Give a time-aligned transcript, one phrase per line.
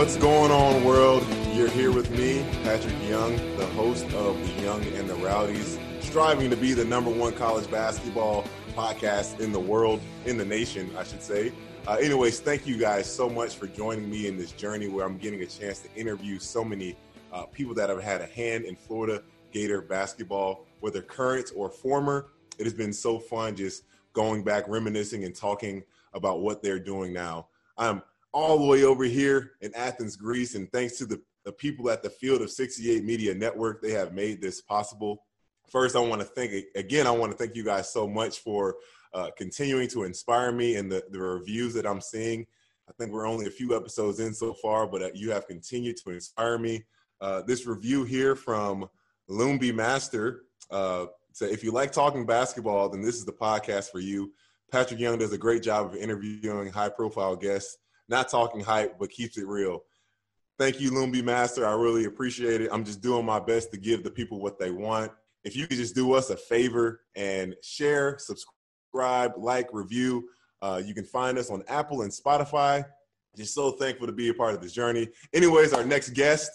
[0.00, 1.22] What's going on, world?
[1.52, 6.48] You're here with me, Patric Young, the host of The Young and the Rowdies, striving
[6.48, 11.04] to be the number one college basketball podcast in the world, in the nation, I
[11.04, 11.52] should say.
[11.86, 15.18] Uh, anyways, thank you guys so much for joining me in this journey where I'm
[15.18, 16.96] getting a chance to interview so many
[17.30, 22.30] uh, people that have had a hand in Florida Gator basketball, whether current or former.
[22.58, 25.82] It has been so fun just going back, reminiscing, and talking
[26.14, 27.48] about what they're doing now.
[27.76, 28.02] I'm
[28.32, 32.02] all the way over here in Athens, Greece, and thanks to the, the people at
[32.02, 35.24] the Field of 68 Media Network, they have made this possible.
[35.68, 37.06] First, I want to thank again.
[37.06, 38.76] I want to thank you guys so much for
[39.14, 42.46] uh, continuing to inspire me and the, the reviews that I'm seeing.
[42.88, 45.96] I think we're only a few episodes in so far, but uh, you have continued
[46.04, 46.84] to inspire me.
[47.20, 48.88] Uh, this review here from
[49.28, 50.42] Loomby Master.
[50.70, 54.32] Uh, so if you like talking basketball, then this is the podcast for you.
[54.72, 57.76] Patric Young does a great job of interviewing high profile guests,
[58.10, 59.84] not talking hype, but keeps it real.
[60.58, 61.66] Thank you, Loomby Master.
[61.66, 62.68] I really appreciate it.
[62.70, 65.10] I'm just doing my best to give the people what they want.
[65.42, 70.28] If you could just do us a favor and share, subscribe, like, review,
[70.60, 72.84] uh, you can find us on Apple and Spotify.
[73.36, 75.08] Just so thankful to be a part of this journey.
[75.32, 76.50] Anyways, our next guest,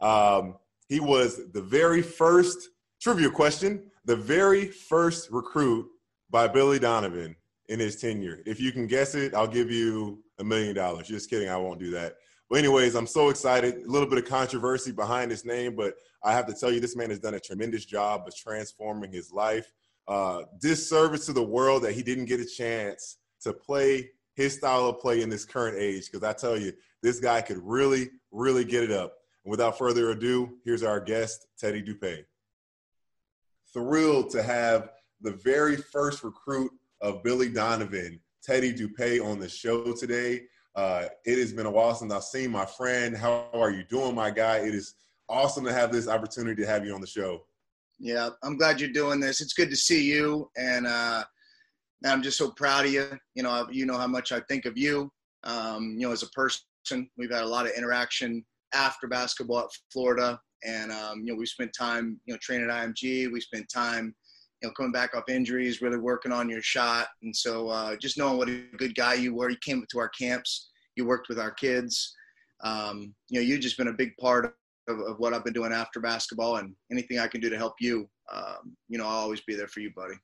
[0.00, 0.54] um,
[0.88, 2.70] he was the very first
[3.02, 5.86] trivia question, the very first recruit
[6.30, 7.34] by Billy Donovan
[7.68, 8.42] in his tenure.
[8.46, 11.06] If you can guess it, I'll give you a million dollars.
[11.06, 12.16] Just kidding, I won't do that.
[12.48, 13.76] But anyways, I'm so excited.
[13.84, 16.96] A little bit of controversy behind his name, but I have to tell you, this
[16.96, 19.70] man has done a tremendous job of transforming his life.
[20.08, 24.86] Uh, disservice to the world that he didn't get a chance to play his style
[24.86, 26.10] of play in this current age.
[26.10, 29.14] Because I tell you, this guy could really, really get it up.
[29.44, 32.24] And without further ado, here's our guest, Teddy Dupay.
[33.72, 39.92] Thrilled to have the very first recruit of Billy Donovan, Teddy Dupay, on the show
[39.92, 40.42] today.
[40.74, 43.16] Uh, it has been a while since I've seen my friend.
[43.16, 44.58] How are you doing, my guy?
[44.58, 44.94] It is
[45.28, 47.42] awesome to have this opportunity to have you on the show.
[47.98, 49.40] Yeah, I'm glad you're doing this.
[49.40, 51.24] It's good to see you, and uh,
[52.04, 53.06] I'm just so proud of you.
[53.34, 55.12] You know, you know how much I think of you.
[55.44, 56.62] Um, you know, as a person,
[57.18, 61.46] we've had a lot of interaction after basketball at Florida, and um, you know we
[61.46, 63.30] spent time you know training at IMG.
[63.30, 64.14] We spent time
[64.60, 68.18] you know coming back off injuries, really working on your shot, and so uh, just
[68.18, 69.50] knowing what a good guy you were.
[69.50, 70.70] You came to our camps.
[70.96, 72.14] You worked with our kids.
[72.62, 74.54] Um, you know you've just been a big part
[74.88, 77.74] of, of, what I've been doing after basketball, and anything I can do to help
[77.80, 80.14] you, um, you know I'll always be there for you, buddy.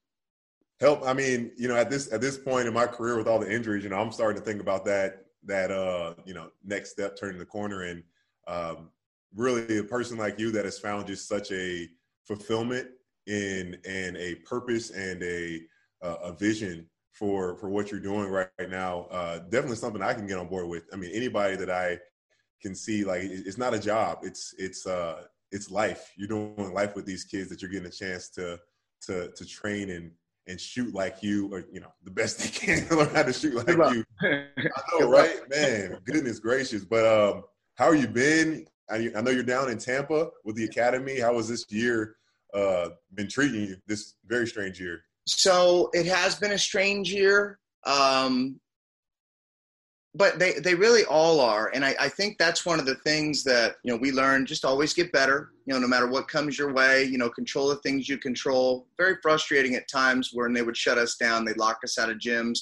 [0.81, 1.07] Help.
[1.07, 3.51] I mean, you know, at this at this point in my career with all the
[3.51, 7.17] injuries, you know, I'm starting to think about that that uh, you know next step,
[7.19, 8.03] turning the corner, and
[8.47, 8.91] um,
[9.35, 11.89] really a person like you that has found just such a
[12.27, 12.89] fulfillment
[13.27, 15.61] in and a purpose and a
[16.03, 19.07] uh, a vision for for what you're doing right, right now.
[19.11, 20.85] Uh, definitely something I can get on board with.
[20.93, 21.99] I mean, anybody that I
[22.61, 24.19] can see like it's not a job.
[24.23, 26.13] It's it's uh it's life.
[26.17, 28.59] You're doing life with these kids that you're getting a chance to
[29.03, 30.11] to to train and
[30.49, 33.55] and shoot like you, or you know, the best they can learn how to shoot
[33.55, 34.05] like you.
[34.23, 35.99] I know, right, man?
[36.05, 36.85] Goodness gracious!
[36.85, 37.43] But um,
[37.75, 38.67] how are you been?
[38.89, 41.19] I, I know you're down in Tampa with the academy.
[41.19, 42.17] How was this year
[42.57, 43.77] uh, been treating you?
[43.87, 45.03] This very strange year.
[45.27, 47.59] So it has been a strange year.
[47.85, 48.61] Um,
[50.15, 51.71] but they, they really all are.
[51.75, 54.65] And I, I think that's one of the things that, you know, we learn just
[54.65, 57.77] always get better, you know, no matter what comes your way, you know, control the
[57.77, 58.87] things you control.
[58.97, 61.45] Very frustrating at times when they would shut us down.
[61.45, 62.61] They'd lock us out of gyms.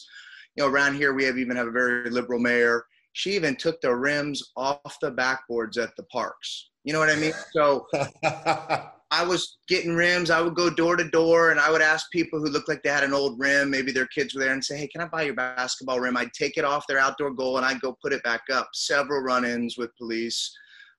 [0.57, 3.81] You know, around here, we have even have a very liberal mayor she even took
[3.81, 6.71] the rims off the backboards at the parks.
[6.83, 7.33] You know what I mean?
[7.53, 7.87] So
[9.15, 10.29] I was getting rims.
[10.29, 12.91] I would go door to door and I would ask people who looked like they
[12.91, 15.23] had an old rim, maybe their kids were there, and say, Hey, can I buy
[15.23, 16.17] your basketball rim?
[16.17, 18.71] I'd take it off their outdoor goal and I'd go put it back up.
[18.75, 20.53] Several run ins with police,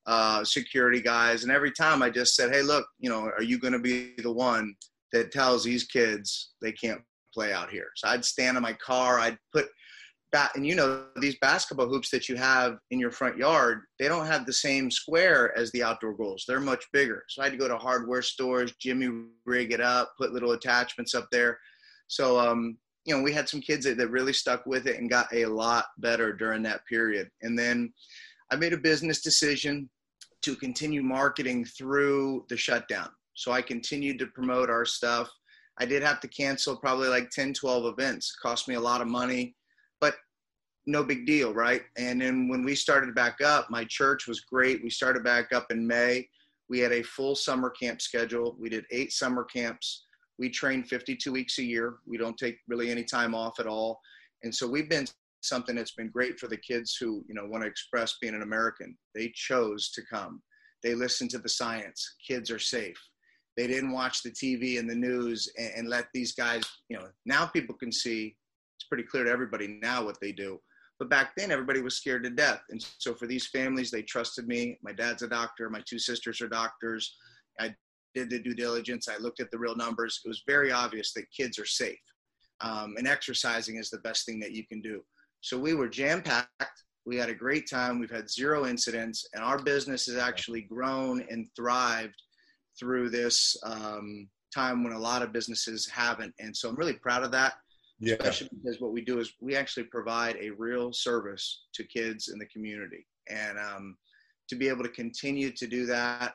[0.05, 1.43] uh, security guys.
[1.43, 4.13] And every time I just said, Hey, look, you know, are you going to be
[4.19, 4.73] the one
[5.11, 7.01] that tells these kids they can't
[7.33, 7.89] play out here?
[7.97, 9.67] So I'd stand in my car, I'd put
[10.55, 14.25] and you know these basketball hoops that you have in your front yard they don't
[14.25, 16.43] have the same square as the outdoor goals.
[16.47, 17.23] They're much bigger.
[17.29, 19.09] So i had to go to hardware stores jimmy
[19.45, 21.57] rig it up put little attachments up there.
[22.07, 25.09] So um, you know we had some kids that, that really stuck with it and
[25.09, 27.29] got a lot better during that period.
[27.41, 27.93] And then
[28.51, 29.89] i made a business decision
[30.41, 33.09] to continue marketing through the shutdown.
[33.35, 35.29] So i continued to promote our stuff.
[35.77, 38.33] I did have to cancel probably like 10 12 events.
[38.33, 39.55] It cost me a lot of money
[40.87, 41.81] no big deal, right?
[41.97, 44.83] And then when we started back up, my church was great.
[44.83, 46.27] We started back up in May.
[46.69, 48.55] We had a full summer camp schedule.
[48.59, 50.05] We did eight summer camps.
[50.37, 51.95] We train 52 weeks a year.
[52.05, 53.99] We don't take really any time off at all.
[54.43, 55.07] And so we've been
[55.41, 58.41] something that's been great for the kids who you know want to express being an
[58.41, 58.97] American.
[59.13, 60.41] They chose to come.
[60.83, 62.15] They listened to the science.
[62.27, 62.97] Kids are safe.
[63.57, 66.63] They didn't watch the TV and the news and, and let these guys.
[66.89, 68.35] You know, now people can see.
[68.77, 70.59] It's pretty clear to everybody now what they do.
[70.99, 72.61] But back then, everybody was scared to death.
[72.69, 74.77] And so for these families, they trusted me.
[74.81, 75.69] My dad's a doctor.
[75.69, 77.15] My two sisters are doctors.
[77.59, 77.75] I
[78.13, 79.09] did the due diligence.
[79.09, 80.21] I looked at the real numbers.
[80.23, 81.99] It was very obvious that kids are safe.
[82.61, 85.01] Um, and exercising is the best thing that you can do.
[85.41, 86.83] So we were jam packed.
[87.05, 87.99] We had a great time.
[87.99, 92.15] We've had zero incidents, and our business has actually grown and thrived
[92.79, 96.33] through this um, time when a lot of businesses haven't.
[96.39, 97.55] And so I'm really proud of that
[97.99, 98.15] yeah.
[98.19, 102.39] especially because what we do is we actually provide a real service to kids in
[102.39, 103.05] the community.
[103.29, 103.97] And um,
[104.49, 106.33] to be able to continue to do that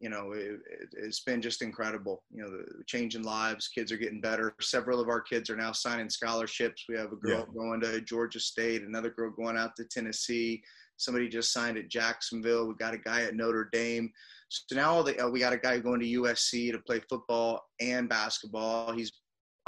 [0.00, 0.60] you know it,
[1.02, 2.22] has been just incredible.
[2.30, 4.54] You know the changing lives kids are getting better.
[4.60, 6.84] Several of our kids are now signing scholarships.
[6.88, 7.54] We have a girl yeah.
[7.54, 10.62] going to georgia state another girl going out to tennessee.
[10.96, 12.66] Somebody just signed at jacksonville.
[12.66, 14.10] We got a guy at notre dame.
[14.48, 18.08] So now the, uh, we got a guy going to usc to play football and
[18.08, 18.92] basketball.
[18.92, 19.12] He's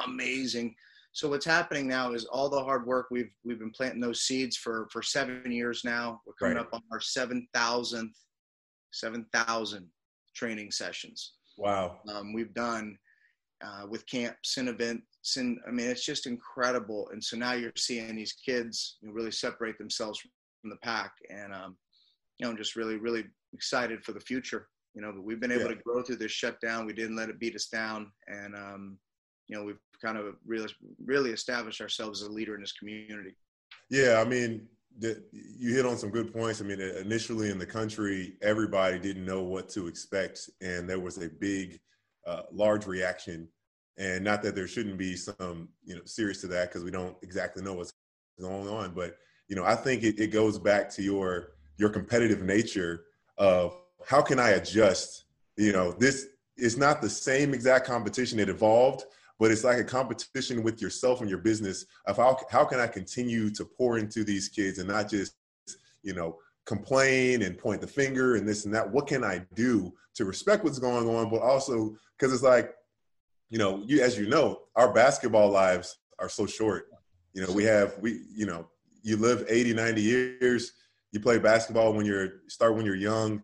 [0.04, 0.74] amazing
[1.12, 4.56] so what's happening now is all the hard work we've we've been planting those seeds
[4.56, 6.20] for for seven years now.
[6.26, 6.66] We're coming right.
[6.66, 8.16] up on our seven thousandth,
[8.92, 9.88] seven thousand
[10.34, 11.32] training sessions.
[11.58, 11.98] Wow.
[12.08, 12.96] Um, we've done
[13.62, 17.08] uh, with camps and events, and I mean it's just incredible.
[17.12, 20.20] And so now you're seeing these kids really separate themselves
[20.60, 21.76] from the pack, and um,
[22.38, 24.68] you know I'm just really really excited for the future.
[24.94, 25.74] You know, but we've been able yeah.
[25.74, 26.86] to grow through this shutdown.
[26.86, 28.98] We didn't let it beat us down, and um,
[29.50, 30.72] you know we've kind of really
[31.04, 33.34] really established ourselves as a leader in this community.
[33.90, 34.68] Yeah, I mean,
[34.98, 36.60] the, you hit on some good points.
[36.60, 41.18] I mean, initially in the country, everybody didn't know what to expect, and there was
[41.18, 41.80] a big,
[42.26, 43.48] uh, large reaction.
[43.98, 47.16] And not that there shouldn't be some, you know, serious to that because we don't
[47.22, 47.92] exactly know what's
[48.40, 48.94] going on.
[48.94, 49.16] But
[49.48, 53.04] you know, I think it, it goes back to your your competitive nature
[53.36, 53.76] of
[54.06, 55.24] how can I adjust.
[55.56, 58.38] You know, this is not the same exact competition.
[58.38, 59.04] It evolved,
[59.40, 62.86] but it's like a competition with yourself and your business of how, how can I
[62.86, 65.34] continue to pour into these kids and not just,
[66.02, 68.88] you know, complain and point the finger and this and that.
[68.88, 72.74] What can I do to respect what's going on, but also because it's like,
[73.48, 76.88] you know, you as you know, our basketball lives are so short.
[77.32, 78.68] You know, we have we, you know,
[79.02, 80.72] you live 80, 90 years,
[81.12, 83.42] you play basketball when you're start when you're young.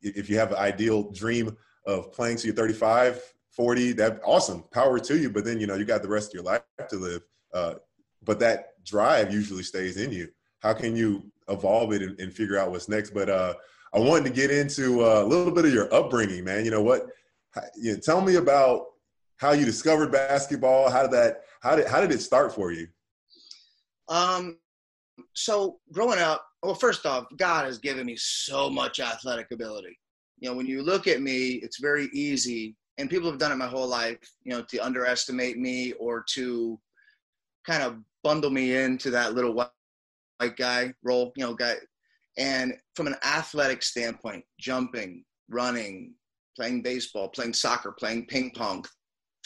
[0.00, 3.20] If you have an ideal dream of playing to you're 35,
[3.52, 5.30] 40, that awesome, power to you.
[5.30, 7.22] But then, you know, you got the rest of your life to live.
[7.52, 7.74] Uh,
[8.24, 10.28] but that drive usually stays in you.
[10.60, 13.10] How can you evolve it and, and figure out what's next?
[13.10, 13.54] But uh,
[13.92, 16.64] I wanted to get into uh, a little bit of your upbringing, man.
[16.64, 17.06] You know what?
[17.76, 18.86] You know, tell me about
[19.36, 20.90] how you discovered basketball.
[20.90, 21.42] How did that?
[21.60, 22.86] How did how did it start for you?
[24.08, 24.58] Um,
[25.34, 29.98] so growing up, well, first off, God has given me so much athletic ability.
[30.38, 33.56] You know, when you look at me, it's very easy and people have done it
[33.56, 36.78] my whole life, you know, to underestimate me or to
[37.66, 39.70] kind of bundle me into that little white,
[40.56, 41.76] guy role, you know, guy.
[42.36, 46.14] And from an athletic standpoint, jumping, running,
[46.56, 48.84] playing baseball, playing soccer, playing ping pong,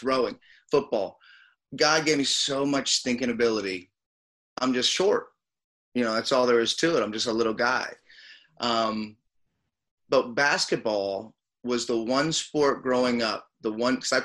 [0.00, 0.38] throwing,
[0.71, 1.19] football,
[1.75, 3.91] God gave me so much thinking ability.
[4.59, 5.26] I'm just short.
[5.95, 7.03] You know, that's all there is to it.
[7.03, 7.93] I'm just a little guy.
[8.61, 9.17] Um,
[10.09, 11.35] but basketball
[11.66, 14.23] was the one sport growing up, the one because I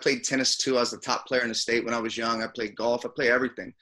[0.00, 0.76] played tennis too.
[0.76, 2.42] I was the top player in the state when I was young.
[2.42, 3.04] I played golf.
[3.04, 3.74] I played everything.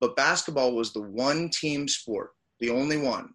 [0.00, 3.30] But basketball was the one team sport, the only one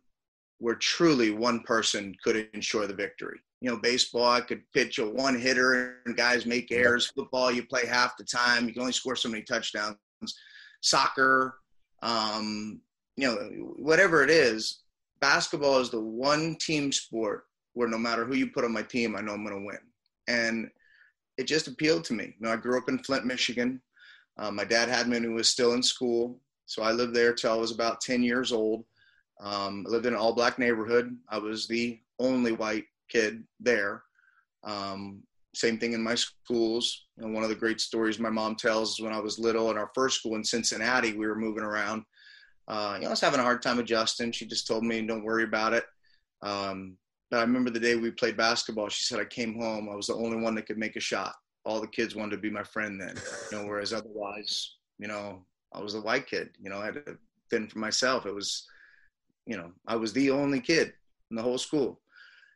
[0.59, 3.39] where truly one person could ensure the victory.
[3.61, 7.11] You know, baseball, I could pitch a one hitter and guys make errors.
[7.15, 8.67] Football, you play half the time.
[8.67, 9.97] You can only score so many touchdowns.
[10.81, 11.57] Soccer,
[12.03, 12.79] um,
[13.17, 13.35] you know,
[13.77, 14.81] whatever it is,
[15.19, 19.15] basketball is the one team sport where no matter who you put on my team,
[19.15, 19.79] I know I'm going to win.
[20.27, 20.69] And
[21.37, 22.35] it just appealed to me.
[22.39, 23.81] You know, I grew up in Flint, Michigan.
[24.37, 26.39] Um, my dad had me when he was still in school.
[26.65, 28.85] So I lived there till I was about 10 years old.
[29.39, 31.17] Um, I lived in an all black neighborhood.
[31.29, 34.03] I was the only white kid there.
[34.63, 35.23] Um,
[35.53, 37.07] same thing in my schools.
[37.17, 39.69] You know, one of the great stories my mom tells is when I was little
[39.71, 42.03] in our first school in Cincinnati, we were moving around.
[42.67, 44.31] Uh, you know, I was having a hard time adjusting.
[44.31, 45.83] She just told me, don't worry about it.
[46.41, 46.95] Um,
[47.37, 48.89] I remember the day we played basketball.
[48.89, 49.89] She said I came home.
[49.89, 51.33] I was the only one that could make a shot.
[51.63, 53.15] All the kids wanted to be my friend then.
[53.51, 56.49] You know, whereas otherwise, you know, I was a white kid.
[56.61, 57.17] You know, I had to
[57.49, 58.25] fend for myself.
[58.25, 58.67] It was,
[59.45, 60.93] you know, I was the only kid
[61.29, 62.01] in the whole school.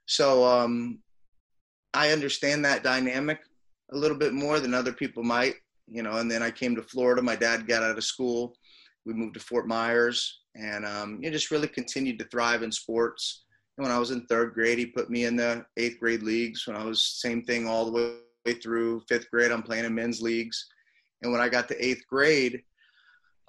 [0.07, 0.99] So um,
[1.93, 3.39] I understand that dynamic
[3.93, 5.55] a little bit more than other people might.
[5.87, 7.21] You know, and then I came to Florida.
[7.21, 8.55] My dad got out of school.
[9.05, 12.71] we moved to Fort Myers, and um, you know, just really continued to thrive in
[12.71, 13.44] sports.
[13.77, 16.65] And when I was in third grade, he put me in the eighth grade leagues.
[16.65, 20.21] When I was same thing all the way through fifth grade, I'm playing in men's
[20.21, 20.67] leagues.
[21.21, 22.61] And when I got to eighth grade,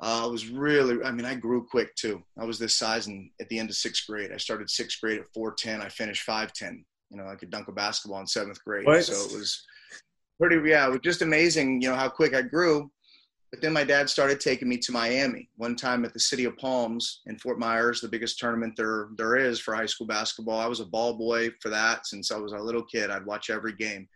[0.03, 2.23] uh, I was really, I mean, I grew quick too.
[2.39, 4.33] I was this size and at the end of sixth grade.
[4.33, 5.81] I started sixth grade at 4'10.
[5.81, 6.85] I finished 5'10.
[7.11, 8.85] You know, I could dunk a basketball in seventh grade.
[8.85, 9.05] What?
[9.05, 9.65] So it was
[10.41, 12.91] pretty, yeah, it was just amazing, you know, how quick I grew.
[13.57, 16.59] But then my dad started taking me to Miami one time at the City of
[16.59, 20.61] Palms in Fort Myers, the biggest tournament there there is for high school basketball.
[20.61, 23.09] I was a ball boy for that since I was a little kid.
[23.09, 24.11] I'd watch every game.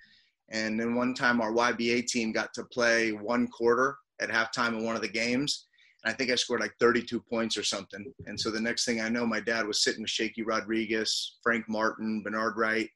[0.50, 4.84] And then one time our YBA team got to play one quarter at halftime in
[4.84, 5.68] one of the games.
[6.04, 8.12] And I think I scored like 32 points or something.
[8.26, 11.66] And so the next thing I know, my dad was sitting with Shakey Rodriguez, Frank
[11.66, 12.90] Martin, Bernard Wright.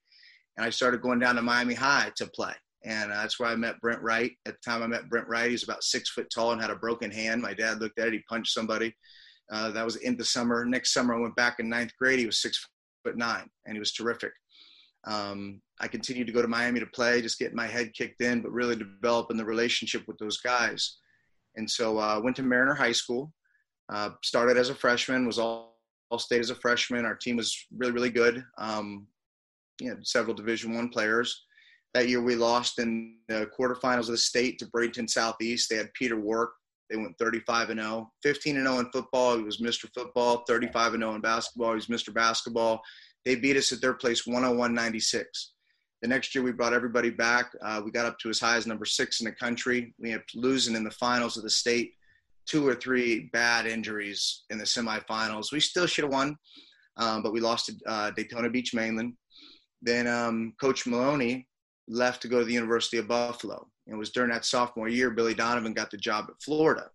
[0.58, 2.52] And I started going down to Miami High to play.
[2.84, 4.32] And uh, that's where I met Brent Wright.
[4.46, 6.70] At the time I met Brent Wright, he was about six foot tall and had
[6.70, 7.40] a broken hand.
[7.40, 8.94] My dad looked at it, he punched somebody.
[9.50, 10.64] Uh, that was in the summer.
[10.64, 12.18] Next summer, I went back in ninth grade.
[12.18, 12.66] He was six
[13.04, 14.32] foot nine, and he was terrific.
[15.06, 18.40] Um, I continued to go to Miami to play, just getting my head kicked in,
[18.40, 20.98] but really developing the relationship with those guys.
[21.56, 23.32] And so I uh, went to Mariner High School,
[23.92, 25.78] uh, started as a freshman, was all,
[26.10, 27.04] all state as a freshman.
[27.04, 28.44] Our team was really, really good.
[28.58, 29.06] Um,
[29.80, 31.44] you know, several Division One players.
[31.94, 35.70] That year we lost in the quarterfinals of the state to Bradenton Southeast.
[35.70, 36.50] They had Peter Warrick.
[36.90, 39.36] They went 35 and 0, 15 and 0 in football.
[39.36, 39.88] He was Mr.
[39.94, 40.44] Football.
[40.48, 41.70] 35 and 0 in basketball.
[41.70, 42.12] He was Mr.
[42.12, 42.82] Basketball.
[43.24, 45.52] They beat us at their place 101 96.
[46.02, 47.52] The next year, we brought everybody back.
[47.62, 49.94] Uh, we got up to as high as number six in the country.
[49.98, 51.92] We ended up losing in the finals of the state,
[52.46, 55.52] two or three bad injuries in the semifinals.
[55.52, 56.36] We still should have won,
[56.98, 59.14] um, but we lost to uh, Daytona Beach Mainland.
[59.80, 61.46] Then um, Coach Maloney
[61.88, 63.66] left to go to the University of Buffalo.
[63.86, 66.90] It was during that sophomore year, Billy Donovan got the job at Florida.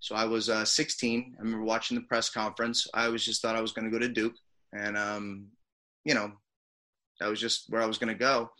[0.00, 1.36] So I was uh, 16.
[1.38, 2.86] I remember watching the press conference.
[2.92, 4.34] I was just thought I was going to go to Duke,
[4.72, 5.46] and um,
[6.04, 6.32] you know,
[7.20, 8.50] that was just where I was going to go.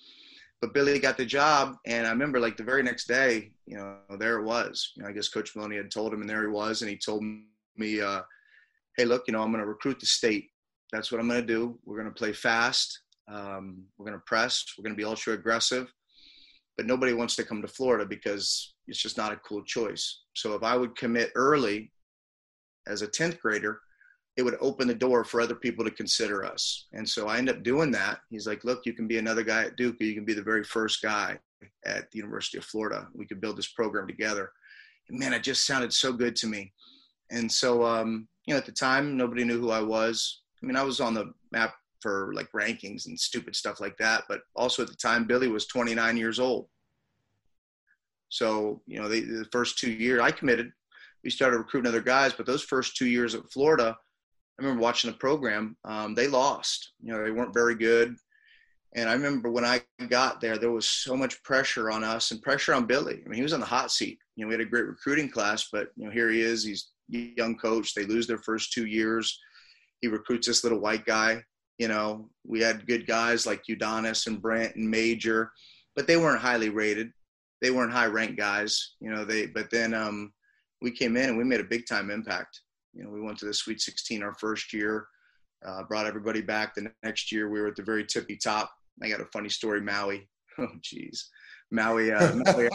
[0.61, 3.97] But Billy got the job, and I remember like the very next day, you know,
[4.19, 4.93] there it was.
[4.95, 6.97] You know, I guess Coach Maloney had told him, and there he was, and he
[6.97, 7.25] told
[7.77, 8.23] me, uh,
[8.97, 10.51] "Hey, look, you know, I'm going to recruit the state.
[10.93, 11.77] That's what I'm going to do.
[11.85, 13.01] We're going to play fast.
[13.33, 14.65] Um, we're going to press.
[14.77, 15.93] We're going to be ultra aggressive.
[16.77, 20.23] But nobody wants to come to Florida because it's just not a cool choice.
[20.35, 21.93] So if I would commit early
[22.87, 23.81] as a 10th grader,
[24.37, 26.87] it would open the door for other people to consider us.
[26.93, 28.21] And so I end up doing that.
[28.31, 30.43] He's like, look, you can be another guy at Duke, or you can be the
[30.43, 31.39] very first guy
[31.85, 33.09] at the University of Florida.
[33.15, 34.51] We could build this program together.
[35.09, 36.73] And man, it just sounded so good to me.
[37.31, 40.41] And so, um, you know, at the time, nobody knew who I was.
[40.63, 44.25] I mean, I was on the map for like rankings and stupid stuff like that.
[44.29, 46.69] But also at the time, Billy was 29 years old.
[48.29, 50.73] So, you know, they, the first two years I committed,
[51.23, 53.97] we started recruiting other guys, but those first two years at Florida,
[54.59, 55.77] I remember watching the program.
[55.85, 56.93] Um, they lost.
[57.03, 58.17] You know, they weren't very good.
[58.95, 62.43] And I remember when I got there, there was so much pressure on us and
[62.43, 63.23] pressure on Billy.
[63.25, 64.19] I mean, he was on the hot seat.
[64.37, 66.65] You know, we had a great recruiting class, but you know, here he is.
[66.65, 67.95] He's young coach.
[67.95, 69.39] They lose their first two years.
[70.01, 71.43] He recruits this little white guy.
[71.79, 75.53] You know, we had good guys like Udonis and Brent and Major,
[75.97, 77.13] but they weren't highly rated.
[77.61, 78.95] They weren't high ranked guys.
[79.01, 79.47] You know, they.
[79.47, 80.33] But then um,
[80.81, 82.61] we came in and we made a big time impact.
[82.93, 85.07] You know, we went to the Sweet 16 our first year,
[85.65, 86.75] uh, brought everybody back.
[86.75, 88.71] The next year, we were at the very tippy top.
[89.03, 90.29] I got a funny story, Maui.
[90.59, 91.31] Oh, geez,
[91.71, 92.69] Maui, uh, Maui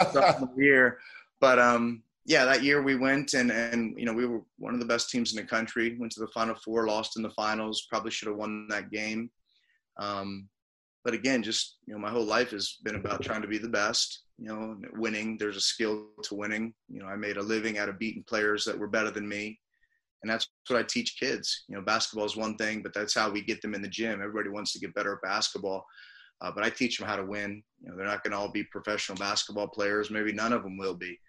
[0.57, 0.97] year.
[1.39, 4.79] But um, yeah, that year we went and and you know we were one of
[4.79, 5.97] the best teams in the country.
[5.99, 7.87] Went to the Final Four, lost in the finals.
[7.89, 9.31] Probably should have won that game.
[9.97, 10.47] Um,
[11.03, 13.69] but again, just you know, my whole life has been about trying to be the
[13.69, 14.23] best.
[14.37, 15.37] You know, winning.
[15.37, 16.73] There's a skill to winning.
[16.87, 19.59] You know, I made a living out of beating players that were better than me
[20.21, 21.63] and that's what I teach kids.
[21.67, 24.21] You know, basketball is one thing, but that's how we get them in the gym.
[24.21, 25.85] Everybody wants to get better at basketball,
[26.41, 27.63] uh, but I teach them how to win.
[27.81, 30.09] You know, they're not going to all be professional basketball players.
[30.09, 31.19] Maybe none of them will be,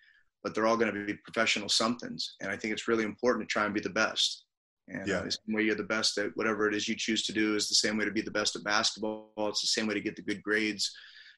[0.48, 2.36] but they're all going to be professional somethings.
[2.40, 4.46] And I think it's really important to try and be the best.
[4.88, 5.16] And yeah.
[5.16, 7.54] uh, the same way you're the best at whatever it is you choose to do
[7.54, 9.28] is the same way to be the best at basketball.
[9.40, 10.90] It's the same way to get the good grades.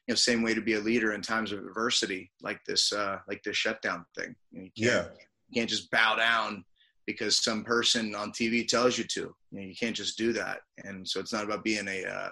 [0.07, 3.17] You know, same way to be a leader in times of adversity, like this, uh,
[3.27, 4.33] like this shutdown thing.
[4.53, 5.03] You, know, you yeah,
[5.49, 6.63] you can't just bow down
[7.05, 9.19] because some person on TV tells you to.
[9.19, 10.59] You, know, you can't just do that.
[10.85, 12.29] And so it's not about being a, uh,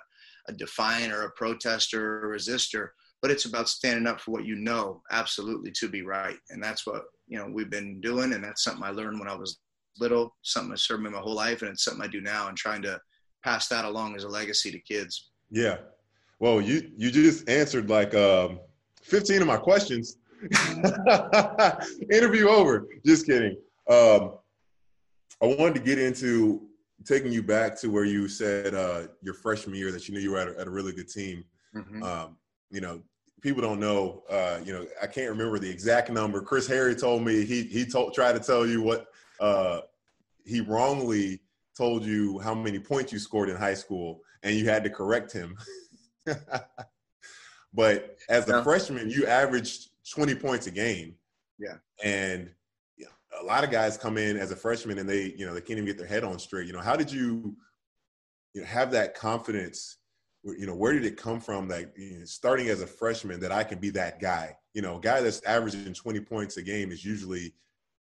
[0.47, 4.45] a defiant or a protester or a resistor, but it's about standing up for what
[4.45, 6.37] you know absolutely to be right.
[6.49, 8.33] And that's what, you know, we've been doing.
[8.33, 9.59] And that's something I learned when I was
[9.99, 11.61] little, something I served me my whole life.
[11.61, 12.99] And it's something I do now and trying to
[13.43, 15.31] pass that along as a legacy to kids.
[15.51, 15.77] Yeah.
[16.39, 18.59] Well, you, you just answered like um,
[19.03, 20.17] 15 of my questions.
[22.11, 22.87] Interview over.
[23.05, 23.57] Just kidding.
[23.89, 24.35] Um,
[25.41, 26.69] I wanted to get into
[27.05, 30.31] taking you back to where you said uh, your freshman year that you knew you
[30.31, 31.43] were at a, at a really good team.
[31.75, 32.03] Mm-hmm.
[32.03, 32.37] Um,
[32.71, 33.01] you know,
[33.41, 34.23] people don't know.
[34.29, 36.41] Uh, you know, I can't remember the exact number.
[36.41, 39.07] Chris Harry told me he he told tried to tell you what
[39.39, 39.81] uh,
[40.45, 41.39] he wrongly
[41.77, 45.31] told you how many points you scored in high school, and you had to correct
[45.31, 45.57] him.
[47.73, 48.63] but as a yeah.
[48.63, 51.15] freshman, you averaged 20 points a game.
[51.57, 51.75] Yeah.
[52.03, 52.51] And
[53.39, 55.71] a lot of guys come in as a freshman and they, you know, they can't
[55.71, 56.67] even get their head on straight.
[56.67, 57.55] You know, how did you,
[58.53, 59.97] you know, have that confidence?
[60.43, 63.51] You know, where did it come from that you know, starting as a freshman that
[63.51, 64.55] I can be that guy?
[64.73, 67.53] You know, a guy that's averaging 20 points a game is usually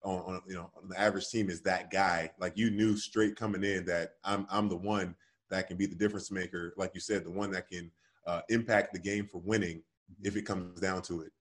[0.03, 2.31] on, on you know on the average team is that guy.
[2.39, 5.15] Like you knew straight coming in that I'm I'm the one
[5.49, 6.73] that can be the difference maker.
[6.77, 7.91] Like you said, the one that can
[8.25, 9.81] uh, impact the game for winning
[10.23, 11.31] if it comes down to it.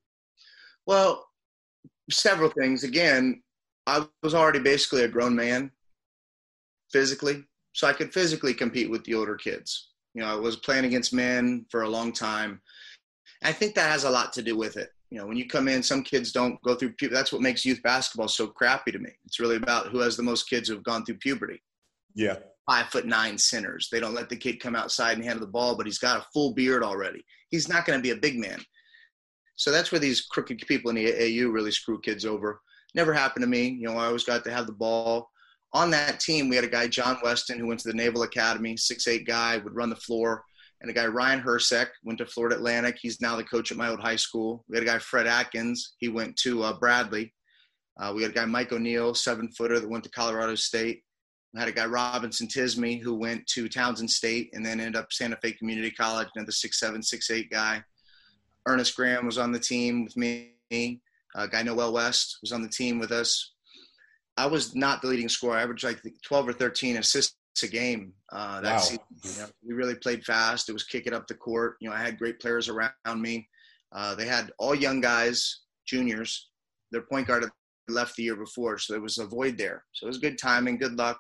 [0.87, 1.27] Well,
[2.11, 2.85] several things.
[2.85, 3.43] Again,
[3.87, 5.71] I was already basically a grown man
[6.91, 9.91] physically, so I could physically compete with the older kids.
[10.19, 12.61] You know, I was playing against men for a long time.
[13.45, 14.89] I think that has a lot to do with it.
[15.11, 17.15] You know, when you come in, some kids don't go through puberty.
[17.15, 19.11] That's what makes youth basketball so crappy to me.
[19.25, 21.63] It's really about who has the most kids who have gone through puberty.
[22.17, 22.39] Yeah.
[22.69, 23.89] Five foot nine centers.
[23.93, 26.27] They don't let the kid come outside and handle the ball, but he's got a
[26.35, 27.25] full beard already.
[27.51, 28.61] He's not going to be a big man.
[29.55, 32.61] So that's where these crooked people in the AAU really screw kids over.
[32.93, 33.69] Never happened to me.
[33.69, 35.31] You know, I always got to have the ball.
[35.75, 38.77] On that team, we had a guy, John Weston, who went to the Naval Academy,
[38.77, 40.43] six eight guy, would run the floor.
[40.81, 42.99] And a guy, Ryan Hersek, went to Florida Atlantic.
[43.01, 44.65] He's now the coach at my old high school.
[44.69, 45.95] We had a guy, Fred Atkins.
[45.99, 47.35] He went to uh, Bradley.
[47.99, 51.03] Uh, we had a guy, Mike O'Neill, seven footer, that went to Colorado State.
[51.53, 55.13] We had a guy, Robinson Tisme, who went to Towson State and then ended up
[55.13, 57.83] Santa Fe Community College, another six seven, six eight guy.
[58.67, 60.53] Ernest Graham was on the team with me.
[60.71, 63.55] Uh, guy Noel West was on the team with us.
[64.39, 65.57] I was not the leading scorer.
[65.57, 68.79] I averaged like 12 or 13 assists a game uh, that wow.
[68.79, 69.05] season.
[69.25, 70.69] You know, we really played fast.
[70.69, 71.77] It was kicking up the court.
[71.81, 73.49] You know, I had great players around me.
[73.93, 76.51] Uh, they had all young guys, juniors.
[76.93, 77.51] Their point guard had
[77.89, 79.85] left the year before, so there was a void there.
[79.93, 81.19] So it was good timing, good luck.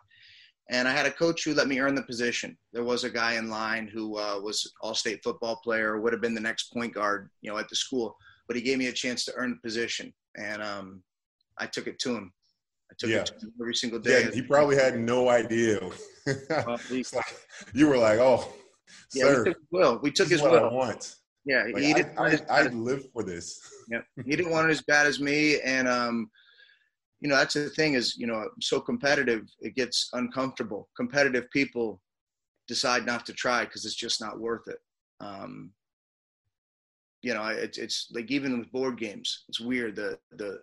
[0.70, 2.56] And I had a coach who let me earn the position.
[2.72, 6.34] There was a guy in line who uh, was all-state football player, would have been
[6.34, 8.16] the next point guard, you know, at the school
[8.48, 11.02] but he gave me a chance to earn the position, and um,
[11.58, 12.32] I took it to him.
[12.98, 13.18] Took yeah.
[13.18, 14.24] it to every single day.
[14.24, 15.78] Yeah, he probably had no idea.
[17.72, 18.48] you were like, "Oh,
[19.14, 19.98] yeah, sir, we took his will.
[20.02, 20.70] We took his will.
[20.70, 21.14] Want.
[21.44, 22.18] Yeah, like, he didn't.
[22.18, 23.60] I, I, I live for this.
[23.88, 26.28] yeah, he didn't want it as bad as me, and um,
[27.20, 30.88] you know that's the thing is you know I'm so competitive it gets uncomfortable.
[30.96, 32.00] Competitive people
[32.66, 34.78] decide not to try because it's just not worth it.
[35.20, 35.72] Um,
[37.22, 39.96] you know, it's it's like even with board games, it's weird.
[39.96, 40.60] The the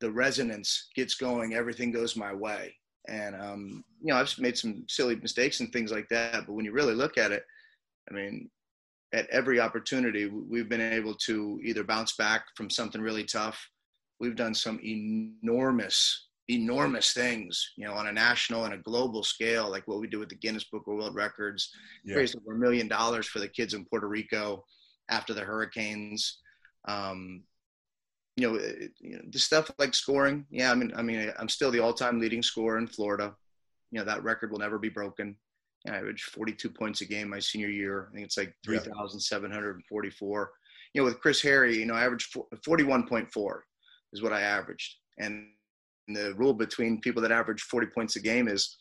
[0.00, 2.74] the resonance gets going, everything goes my way,
[3.08, 6.46] and um, you know, I've made some silly mistakes and things like that.
[6.46, 7.44] But when you really look at it,
[8.10, 8.50] I mean,
[9.12, 13.68] at every opportunity, we've been able to either bounce back from something really tough.
[14.20, 19.70] We've done some enormous, enormous things, you know, on a national and a global scale,
[19.70, 21.70] like what we do with the Guinness Book of World Records,
[22.04, 22.16] yeah.
[22.16, 24.64] raised over a million dollars for the kids in Puerto Rico
[25.08, 26.38] after the hurricanes.
[26.86, 27.44] Um,
[28.36, 28.58] you know,
[29.00, 30.46] you know, the stuff like scoring.
[30.50, 33.34] Yeah, I mean, I mean, I'm still the all-time leading scorer in Florida.
[33.90, 35.36] You know, that record will never be broken.
[35.84, 38.08] You know, I averaged 42 points a game my senior year.
[38.10, 40.52] I think it's like 3,744.
[40.92, 43.60] You know, with Chris Harry, you know, I averaged 41.4
[44.12, 44.96] is what I averaged.
[45.18, 45.48] And
[46.08, 48.76] the rule between people that average 40 points a game is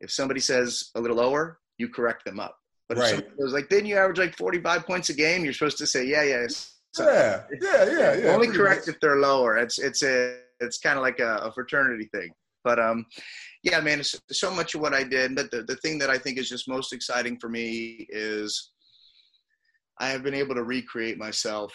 [0.00, 2.58] if somebody says a little lower, you correct them up.
[2.88, 3.14] But right.
[3.14, 6.06] if was like, then you average like 45 points a game, you're supposed to say,
[6.06, 6.46] yeah, yeah.
[6.96, 8.30] So, yeah, yeah, yeah, yeah.
[8.30, 9.58] Only correct if they're lower.
[9.58, 12.30] It's it's a it's kind of like a, a, fraternity thing.
[12.64, 13.04] But um,
[13.62, 15.34] yeah, man, it's so much of what I did.
[15.36, 18.70] But the, the thing that I think is just most exciting for me is
[20.00, 21.74] I have been able to recreate myself,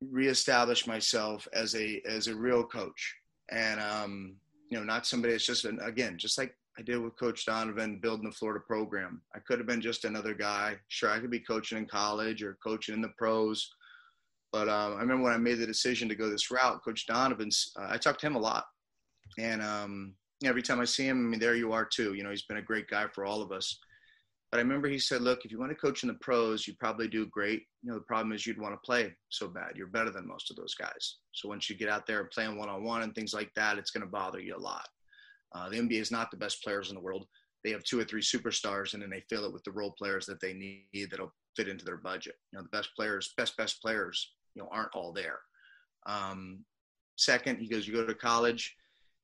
[0.00, 3.16] reestablish myself as a as a real coach,
[3.50, 4.36] and um,
[4.70, 7.98] you know, not somebody that's just an, again, just like I did with Coach Donovan
[7.98, 9.20] building the Florida program.
[9.34, 10.76] I could have been just another guy.
[10.88, 13.70] Sure, I could be coaching in college or coaching in the pros.
[14.52, 17.72] But um, I remember when I made the decision to go this route, Coach Donovan's,
[17.78, 18.64] uh, I talked to him a lot.
[19.38, 22.14] And um, every time I see him, I mean, there you are too.
[22.14, 23.78] You know, he's been a great guy for all of us.
[24.50, 26.74] But I remember he said, look, if you want to coach in the pros, you
[26.78, 27.62] probably do great.
[27.82, 29.72] You know, the problem is you'd want to play so bad.
[29.76, 31.16] You're better than most of those guys.
[31.32, 33.78] So once you get out there and playing one on one and things like that,
[33.78, 34.86] it's going to bother you a lot.
[35.54, 37.26] Uh, the NBA is not the best players in the world.
[37.64, 40.26] They have two or three superstars, and then they fill it with the role players
[40.26, 42.34] that they need that'll fit into their budget.
[42.52, 45.38] You know, the best players, best best players, you know, aren't all there.
[46.06, 46.64] Um,
[47.16, 48.76] second, he goes, you go to college,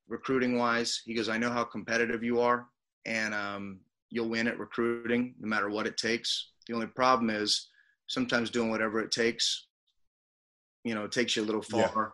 [0.08, 1.02] recruiting wise.
[1.04, 2.66] He goes, I know how competitive you are,
[3.06, 6.50] and um, you'll win at recruiting no matter what it takes.
[6.66, 7.68] The only problem is
[8.08, 9.66] sometimes doing whatever it takes,
[10.84, 11.92] you know, it takes you a little far.
[11.96, 12.06] Yeah.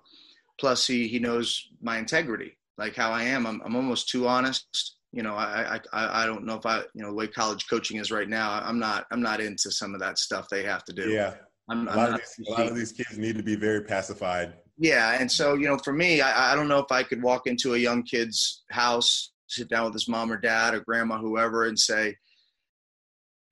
[0.59, 3.47] Plus, he he knows my integrity, like how I am.
[3.47, 4.97] I'm I'm almost too honest.
[5.13, 7.99] You know, I I I don't know if I you know the way college coaching
[7.99, 8.61] is right now.
[8.65, 11.11] I'm not I'm not into some of that stuff they have to do.
[11.11, 11.35] Yeah.
[11.71, 14.53] I'm, a, lot of these, a lot of these kids need to be very pacified.
[14.77, 17.47] Yeah, and so you know, for me, I, I don't know if I could walk
[17.47, 21.65] into a young kid's house, sit down with his mom or dad or grandma, whoever,
[21.65, 22.17] and say,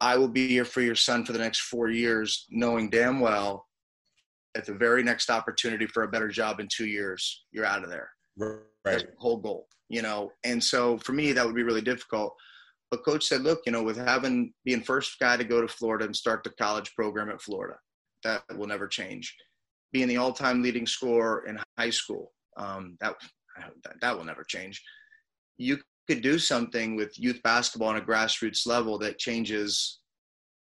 [0.01, 3.67] "I will be here for your son for the next four years," knowing damn well
[4.55, 7.91] at the very next opportunity for a better job in two years, you're out of
[7.91, 8.11] there.
[8.37, 8.59] Right.
[8.85, 10.31] The whole goal, you know.
[10.45, 12.35] And so for me, that would be really difficult.
[12.90, 16.05] But coach said, look, you know, with having being first guy to go to Florida
[16.05, 17.77] and start the college program at Florida,
[18.25, 19.35] that will never change.
[19.92, 23.14] Being the all-time leading scorer in high school, um, that,
[23.85, 24.83] that that will never change.
[25.59, 30.01] You could do something with youth basketball on a grassroots level that changes.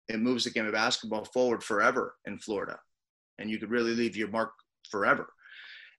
[0.09, 2.79] It moves the game of basketball forward forever in Florida
[3.41, 4.53] and you could really leave your mark
[4.91, 5.33] forever.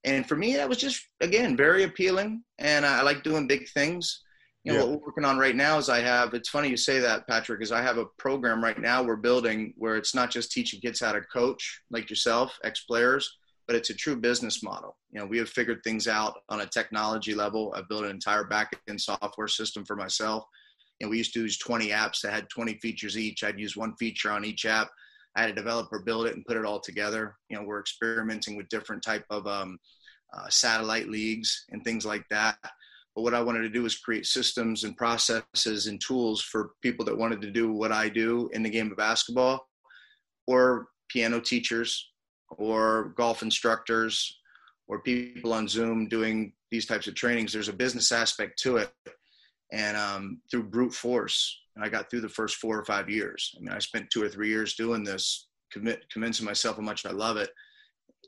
[0.04, 4.22] And for me, that was just again very appealing, and I like doing big things.
[4.64, 4.86] You know, yeah.
[4.86, 6.34] what we're working on right now is I have.
[6.34, 9.74] It's funny you say that, Patric, is I have a program right now we're building
[9.78, 13.38] where it's not just teaching kids how to coach like yourself, ex players,
[13.68, 14.98] but it's a true business model.
[15.12, 17.74] You know, we have figured things out on a technology level.
[17.76, 20.44] I've built an entire backend software system for myself.
[21.00, 23.44] And we used to use 20 apps that had 20 features each.
[23.44, 24.90] I'd use one feature on each app
[25.36, 27.36] I had a developer build it and put it all together.
[27.50, 29.78] You know, we're experimenting with different type of um,
[30.34, 32.58] uh, satellite leagues and things like that.
[33.16, 37.04] But what I wanted to do was create systems and processes and tools for people
[37.06, 39.68] that wanted to do what I do in the game of basketball,
[40.48, 42.12] or piano teachers,
[42.50, 44.40] or golf instructors,
[44.88, 47.52] or people on Zoom doing these types of trainings.
[47.52, 48.94] There's a business aspect to it,
[49.74, 53.54] and um, through brute force, and I got through the first four or five years.
[53.58, 57.06] I mean, I spent two or three years doing this, commit, convincing myself how much
[57.06, 57.50] I love it,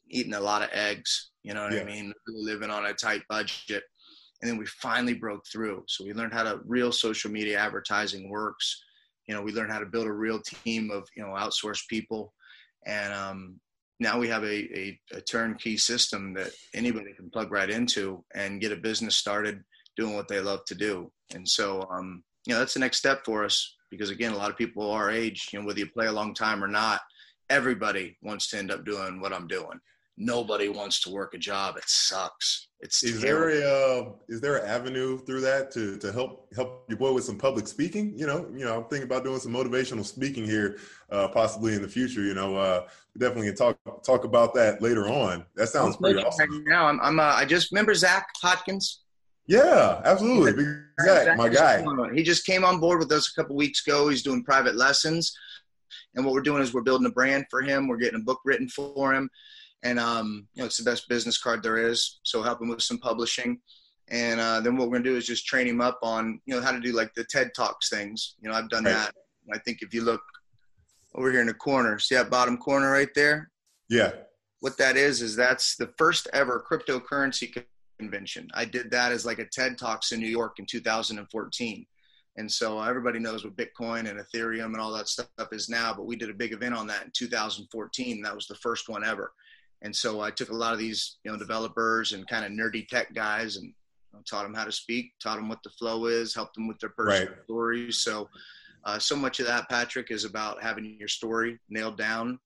[0.10, 1.82] eating a lot of eggs, you know what yeah.
[1.82, 2.14] I mean?
[2.28, 3.84] Living on a tight budget.
[4.42, 5.84] And then we finally broke through.
[5.88, 8.84] So we learned how to real social media advertising works.
[9.28, 12.34] You know, we learned how to build a real team of, you know, outsourced people.
[12.86, 13.60] And um,
[14.00, 18.60] now we have a, a, a turnkey system that anybody can plug right into and
[18.60, 19.64] get a business started
[19.96, 21.12] doing what they love to do.
[21.34, 24.50] And so, um, you know that's the next step for us because again a lot
[24.50, 27.02] of people our age you know whether you play a long time or not
[27.50, 29.80] everybody wants to end up doing what i'm doing.
[30.16, 31.76] Nobody wants to work a job.
[31.76, 32.68] It sucks.
[32.82, 33.56] It's is terrible.
[33.56, 37.14] there a uh, is there an avenue through that to to help help your boy
[37.14, 38.14] with some public speaking?
[38.16, 40.78] You know you know i'm thinking about doing some motivational speaking here
[41.12, 42.86] uh possibly in the future you know uh
[43.18, 45.46] definitely can talk talk about that later on.
[45.56, 46.52] That sounds pretty awesome.
[46.52, 48.98] right now i'm, I'm uh, i just remember zach hodskins
[49.48, 50.66] yeah, absolutely.
[51.00, 51.36] Exactly.
[51.36, 51.84] My guy.
[52.14, 54.10] He just came on board with us a couple weeks ago.
[54.10, 55.36] He's doing private lessons.
[56.16, 57.88] And what we're doing is we're building a brand for him.
[57.88, 59.30] We're getting a book written for him.
[59.84, 62.20] And, um, you know, it's the best business card there is.
[62.24, 63.60] So help him with some publishing.
[64.10, 66.56] And uh, then what we're going to do is just train him up on, you
[66.56, 68.36] know, how to do like the TED Talks things.
[68.42, 68.94] You know, I've done right.
[68.94, 69.16] that.
[69.54, 70.22] I think if you look
[71.16, 73.52] over here in the corner, see that bottom corner right there?
[73.90, 74.12] Yeah.
[74.62, 77.52] What that is, is that's the first ever cryptocurrency
[78.00, 78.50] convention.
[78.54, 81.86] I did that as like a TED Talks in New York in 2014.
[82.36, 86.08] And so everybody knows what Bitcoin and Ethereum and all that stuff is now, but
[86.08, 88.22] we did a big event on that in 2014.
[88.22, 89.34] That was the first one ever.
[89.84, 92.88] And so I took a lot of these, you know, developers and kind of nerdy
[92.88, 93.74] tech guys and you
[94.14, 96.80] know, taught them how to speak, taught them what the flow is, helped them with
[96.80, 97.44] their personal right.
[97.44, 97.98] stories.
[97.98, 98.30] So,
[98.86, 102.40] uh, so much of that, Patric, is about having your story nailed down,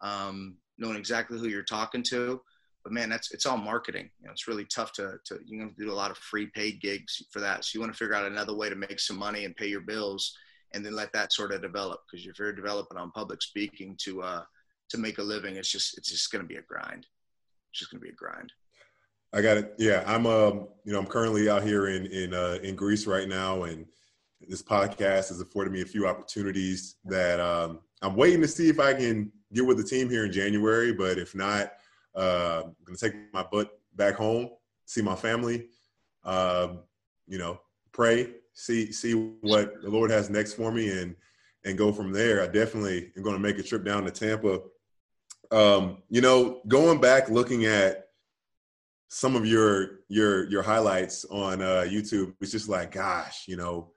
[0.00, 2.40] um, knowing exactly who you're talking to,
[2.84, 4.10] but man, that's it's all marketing.
[4.20, 6.80] You know, it's really tough to to you know do a lot of free paid
[6.80, 7.64] gigs for that.
[7.64, 9.80] So you want to figure out another way to make some money and pay your
[9.80, 10.36] bills,
[10.72, 12.00] and then let that sort of develop.
[12.10, 14.42] Because if you're developing on public speaking to uh
[14.90, 17.06] to make a living, it's just it's just going to be a grind.
[17.70, 18.52] It's just going to be a grind.
[19.32, 19.74] I got it.
[19.78, 23.28] Yeah, I'm um you know I'm currently out here in in uh, in Greece right
[23.28, 23.86] now, and
[24.48, 28.80] this podcast has afforded me a few opportunities that um, I'm waiting to see if
[28.80, 30.92] I can get with the team here in January.
[30.92, 31.72] But if not
[32.14, 34.50] uh, I'm gonna take my butt back home,
[34.86, 35.68] see my family,
[36.24, 36.74] uh,
[37.26, 37.60] you know,
[37.92, 41.16] pray, see see what the Lord has next for me, and
[41.64, 42.42] and go from there.
[42.42, 44.60] I definitely am to make a trip down to Tampa.
[45.50, 48.06] Um, you know, going back looking at
[49.08, 53.92] some of your your your highlights on uh, YouTube, it's just like, gosh, you know,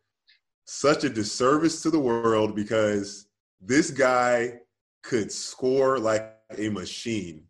[0.65, 3.27] such a disservice to the world because
[3.61, 4.59] this guy
[5.03, 7.43] could score like a machine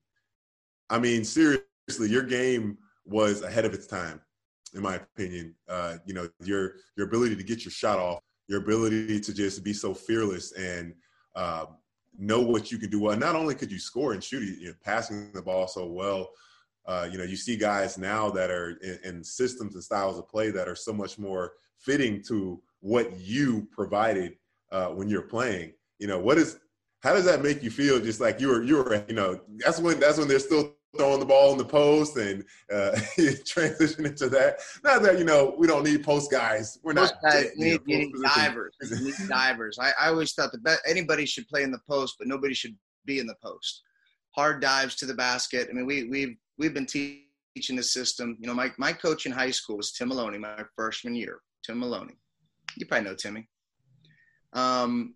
[0.89, 4.21] I mean, seriously, your game was ahead of its time.
[4.73, 5.55] in my opinion.
[5.69, 9.63] Uh, you know, your your ability to get your shot off, your ability to just
[9.63, 10.93] be so fearless and
[11.35, 11.65] uh,
[12.17, 13.17] know what you can do well.
[13.17, 16.29] Not only could you score and shoot, you know, passing the ball so well.
[16.85, 20.29] Uh, you know, you see guys now that are in, in, systems and styles of
[20.29, 24.35] play that are so much more fitting to what you provided
[24.71, 25.73] uh, when you're playing.
[25.97, 26.59] You know, what is
[27.01, 27.99] how does that make you feel?
[27.99, 31.19] Just like you were, you were, you know, that's when that's when they're still throwing
[31.19, 32.91] the ball in the post and uh,
[33.45, 34.59] transition into that.
[34.83, 36.79] Not that you know we don't need post guys.
[36.83, 37.31] We're post not.
[37.31, 38.75] Guys, need, need divers.
[38.81, 39.77] need divers.
[39.79, 43.19] I, I always thought that anybody should play in the post, but nobody should be
[43.19, 43.81] in the post.
[44.35, 45.67] Hard dives to the basket.
[45.69, 48.37] I mean, we we've we've been teaching the system.
[48.39, 51.39] You know, my my coach in high school was Tim Maloney, my freshman year.
[51.65, 52.17] Tim Maloney.
[52.77, 53.47] You probably know Timmy.
[54.53, 55.15] Um,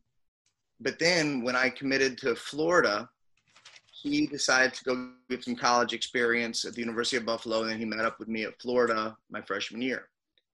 [0.80, 3.10] but then when I committed to Florida,
[4.02, 7.80] he decided to go get some college experience at the University of Buffalo, and then
[7.80, 10.08] he met up with me at Florida my freshman year.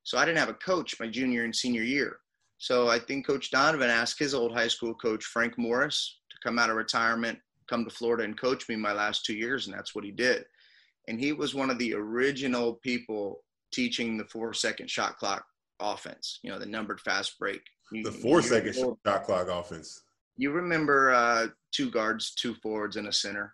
[0.04, 2.20] So I didn't have a coach my junior and senior year.
[2.58, 6.58] So I think Coach Donovan asked his old high school coach Frank Morris to come
[6.58, 9.94] out of retirement, come to Florida and coach me my last two years, and that's
[9.94, 10.46] what he did.
[11.08, 15.46] And he was one of the original people teaching the four second shot clock
[15.80, 17.62] offense, you know, the numbered fast break.
[17.92, 20.05] The four second shot clock offense
[20.38, 23.54] you remember uh, two guards, two forwards, and a center.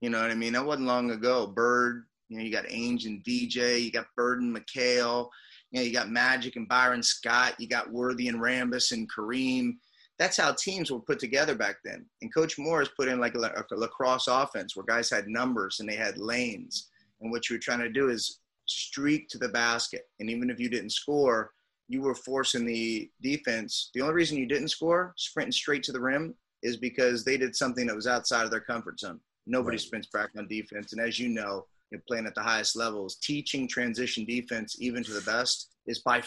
[0.00, 0.52] You know what I mean?
[0.52, 1.46] That wasn't long ago.
[1.46, 5.28] Bird, you know, you got Ainge and DJ, you got Bird and McHale,
[5.70, 9.76] you know, you got Magic and Byron Scott, you got Worthy and Rambis and Kareem.
[10.18, 12.06] That's how teams were put together back then.
[12.22, 15.88] And Coach Morris put in like a, a lacrosse offense where guys had numbers and
[15.88, 16.88] they had lanes.
[17.20, 20.02] And what you were trying to do is streak to the basket.
[20.20, 21.50] And even if you didn't score,
[21.88, 23.90] you were forcing the defense.
[23.94, 27.54] The only reason you didn't score, sprinting straight to the rim, is because they did
[27.54, 29.20] something that was outside of their comfort zone.
[29.46, 29.80] Nobody right.
[29.80, 30.92] sprints back on defense.
[30.92, 35.12] And as you know, you're playing at the highest levels, teaching transition defense, even to
[35.12, 36.22] the best, is by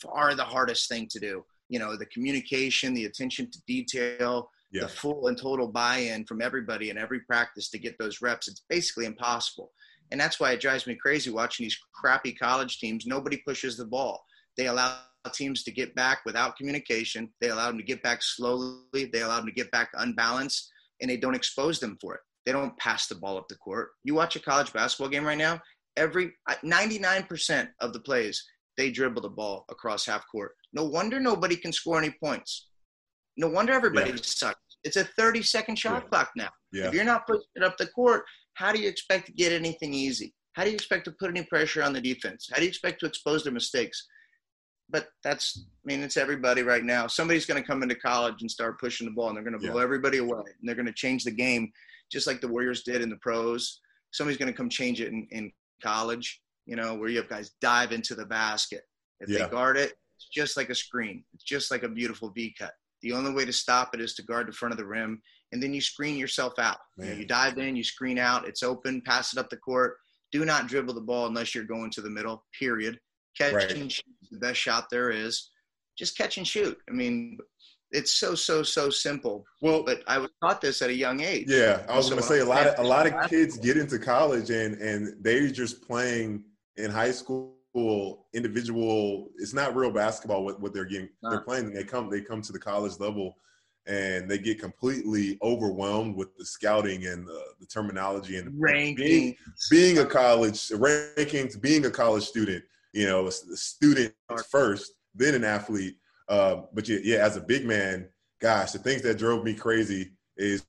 [0.00, 1.44] far the hardest thing to do.
[1.68, 4.82] You know, the communication, the attention to detail, yeah.
[4.82, 8.48] the full and total buy in from everybody in every practice to get those reps.
[8.48, 9.70] It's basically impossible.
[10.10, 13.06] And that's why it drives me crazy watching these crappy college teams.
[13.06, 14.22] Nobody pushes the ball.
[14.56, 14.98] They allow
[15.32, 17.30] teams to get back without communication.
[17.40, 19.10] They allow them to get back slowly.
[19.12, 22.20] They allow them to get back unbalanced, and they don't expose them for it.
[22.44, 23.90] They don't pass the ball up the court.
[24.04, 25.60] You watch a college basketball game right now.
[25.96, 26.32] Every
[26.64, 28.42] 99% of the plays
[28.76, 30.52] they dribble the ball across half court.
[30.72, 32.68] No wonder nobody can score any points.
[33.36, 34.16] No wonder everybody yeah.
[34.22, 34.58] sucks.
[34.84, 36.08] It's a 30 second shot yeah.
[36.08, 36.48] clock now.
[36.72, 36.88] Yeah.
[36.88, 39.94] If you're not pushing it up the court, how do you expect to get anything
[39.94, 40.34] easy?
[40.54, 42.48] How do you expect to put any pressure on the defense?
[42.50, 44.06] How do you expect to expose their mistakes?
[44.92, 47.06] But that's I mean it's everybody right now.
[47.06, 49.66] Somebody's going to come into college and start pushing the ball, and they're going to
[49.66, 49.84] blow yeah.
[49.84, 51.72] everybody away, and they're going to change the game,
[52.10, 53.80] just like the Warriors did in the pros.
[54.12, 55.50] Somebody's going to come change it in, in
[55.82, 58.82] college, you know, where you have guys dive into the basket.
[59.20, 59.46] If yeah.
[59.46, 61.24] they guard it, it's just like a screen.
[61.32, 62.74] It's just like a beautiful V cut.
[63.00, 65.62] The only way to stop it is to guard the front of the rim, and
[65.62, 66.78] then you screen yourself out.
[66.98, 68.46] You, know, you dive in, you screen out.
[68.46, 69.00] It's open.
[69.00, 69.96] Pass it up the court.
[70.30, 72.44] Do not dribble the ball unless you're going to the middle.
[72.58, 72.98] Period
[73.36, 73.70] catch right.
[73.72, 75.50] and shoot the best shot there is.
[75.96, 76.78] Just catch and shoot.
[76.88, 77.38] I mean,
[77.90, 79.44] it's so so so simple.
[79.60, 81.46] Well, but I was taught this at a young age.
[81.48, 83.98] Yeah, I was going to say a lot of a lot of kids get into
[83.98, 86.44] college and and they're just playing
[86.76, 87.54] in high school
[88.34, 89.28] individual.
[89.38, 91.10] It's not real basketball what, what they're getting.
[91.22, 91.72] They're playing.
[91.72, 93.36] They come they come to the college level
[93.86, 98.96] and they get completely overwhelmed with the scouting and the, the terminology and rankings.
[98.96, 99.36] Being,
[99.70, 104.14] being a college rankings, being a college student you know, student
[104.50, 105.96] first, then an athlete.
[106.28, 108.08] Uh, but yeah, yeah, as a big man,
[108.40, 110.64] gosh, the things that drove me crazy is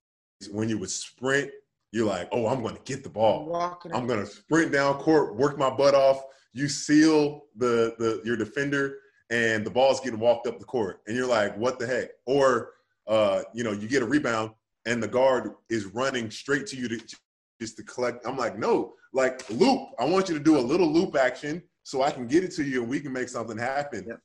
[0.51, 1.51] when you would sprint,
[1.91, 3.55] you're like, oh, I'm going to get the ball.
[3.93, 6.23] I'm going to sprint down court, work my butt off.
[6.53, 8.97] You seal the the your defender,
[9.29, 12.09] and the ball's getting walked up the court, and you're like, what the heck?
[12.25, 12.71] Or
[13.07, 14.51] uh, you know, you get a rebound,
[14.85, 16.99] and the guard is running straight to you to
[17.59, 18.25] just to collect.
[18.27, 19.89] I'm like, no, like loop.
[19.99, 22.63] I want you to do a little loop action so I can get it to
[22.63, 24.05] you and we can make something happen.
[24.07, 24.15] Yeah.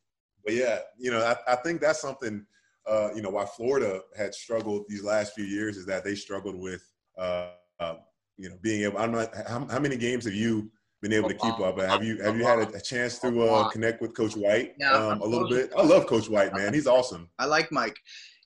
[0.44, 2.46] But yeah, you know, I, I think that's something,
[2.88, 6.56] uh, you know, why Florida had struggled these last few years is that they struggled
[6.56, 6.82] with,
[7.18, 7.96] uh, uh,
[8.36, 8.98] you know, being able.
[8.98, 9.34] I'm not.
[9.48, 10.70] How, how, many games have you
[11.02, 11.78] been able to keep up?
[11.80, 15.20] Have you have you had a, a chance to uh, connect with Coach White um,
[15.20, 15.72] a little bit?
[15.76, 16.72] I love Coach White, man.
[16.72, 17.28] He's awesome.
[17.38, 17.96] I like Mike.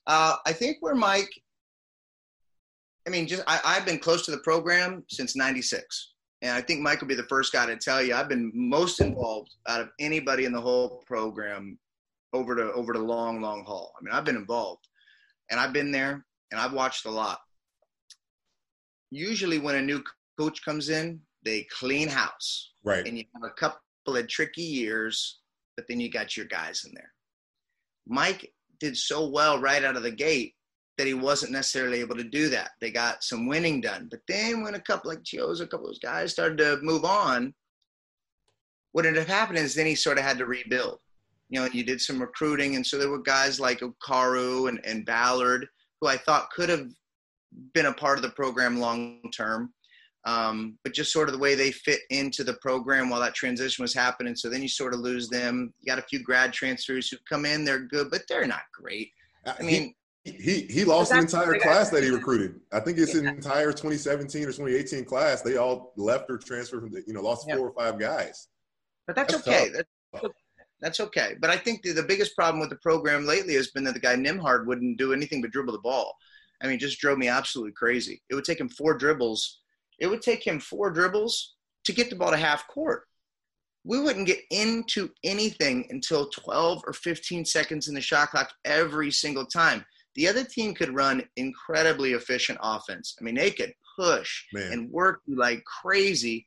[0.07, 1.29] Uh, I think where Mike.
[3.07, 6.12] I mean, just I, I've been close to the program since '96
[6.43, 8.99] and I think Mike will be the first guy to tell you I've been most
[8.99, 11.79] involved out of anybody in the whole program
[12.33, 13.93] over to over the long, long haul.
[13.97, 14.85] I mean, I've been involved
[15.49, 17.39] and I've been there and I've watched a lot.
[19.09, 20.03] Usually when a new
[20.37, 22.73] coach comes in, they clean house.
[22.83, 23.07] Right.
[23.07, 25.39] And you have a couple of tricky years,
[25.77, 27.11] but then you got your guys in there.
[28.05, 28.51] Mike
[28.81, 30.55] did so well right out of the gate
[30.97, 32.71] that he wasn't necessarily able to do that.
[32.79, 34.07] They got some winning done.
[34.11, 37.03] But then when a couple like Gio's, a couple of those guys started to move
[37.03, 37.53] on,
[38.91, 40.99] what ended up happening is then he sort of had to rebuild.
[41.49, 42.75] You know, and you did some recruiting.
[42.75, 45.67] And so there were guys like Okauru and, and Ballard
[45.99, 46.87] who I thought could have
[47.73, 49.73] been a part of the program long term.
[50.25, 53.83] Um, but just sort of the way they fit into the program while that transition
[53.83, 54.35] was happening.
[54.35, 55.73] So then you sort of lose them.
[55.81, 59.11] You got a few grad transfers who come in, they're good, but they're not great.
[59.45, 62.59] I mean, he he, lost an entire class that he recruited.
[62.71, 65.41] I think it's an entire 2017 or 2018 class.
[65.41, 67.57] They all left or transferred from the, you know, lost yeah.
[67.57, 68.47] four or five guys.
[69.05, 69.69] But that's, that's okay.
[69.73, 70.33] That's,
[70.79, 71.35] that's, okay.
[71.41, 73.99] But I think the, the biggest problem with the program lately has been that the
[73.99, 76.15] guy Nembhard wouldn't do anything but dribble the ball.
[76.61, 78.21] I mean, just drove me absolutely crazy.
[78.29, 79.59] It would take him four dribbles
[79.99, 81.55] it would take him four dribbles
[81.85, 83.03] to get the ball to half court.
[83.83, 89.11] We wouldn't get into anything until 12 or 15 seconds in the shot clock every
[89.11, 89.85] single time.
[90.15, 93.15] The other team could run incredibly efficient offense.
[93.19, 94.71] I mean, they could push Man.
[94.71, 96.45] and work like crazy.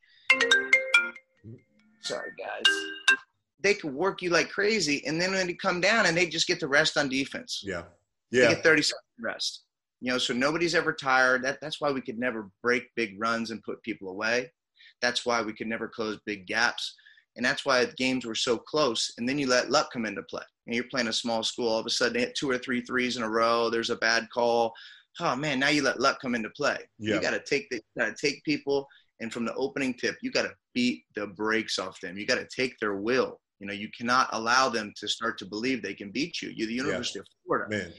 [2.02, 3.18] Sorry, guys.
[3.62, 6.46] They could work you like crazy, and then when they come down and they just
[6.46, 7.62] get the rest on defense.
[7.64, 7.84] Yeah,
[8.30, 8.48] yeah.
[8.48, 9.62] They get 30 seconds rest.
[10.00, 11.42] You know, so nobody's ever tired.
[11.42, 14.52] That, that's why we could never break big runs and put people away.
[15.00, 16.94] That's why we could never close big gaps.
[17.36, 19.12] And that's why the games were so close.
[19.18, 20.42] And then you let luck come into play.
[20.66, 21.68] And you're playing a small school.
[21.68, 23.70] All of a sudden, they hit two or three threes in a row.
[23.70, 24.72] There's a bad call.
[25.20, 26.78] Oh man, now you let luck come into play.
[26.98, 27.14] Yeah.
[27.14, 28.86] You got to take the, got to take people,
[29.20, 32.18] and from the opening tip, you got to beat the brakes off them.
[32.18, 33.40] You got to take their will.
[33.58, 36.52] You know, you cannot allow them to start to believe they can beat you.
[36.54, 37.22] You're the University yeah.
[37.22, 37.76] of Florida.
[37.76, 37.92] Man.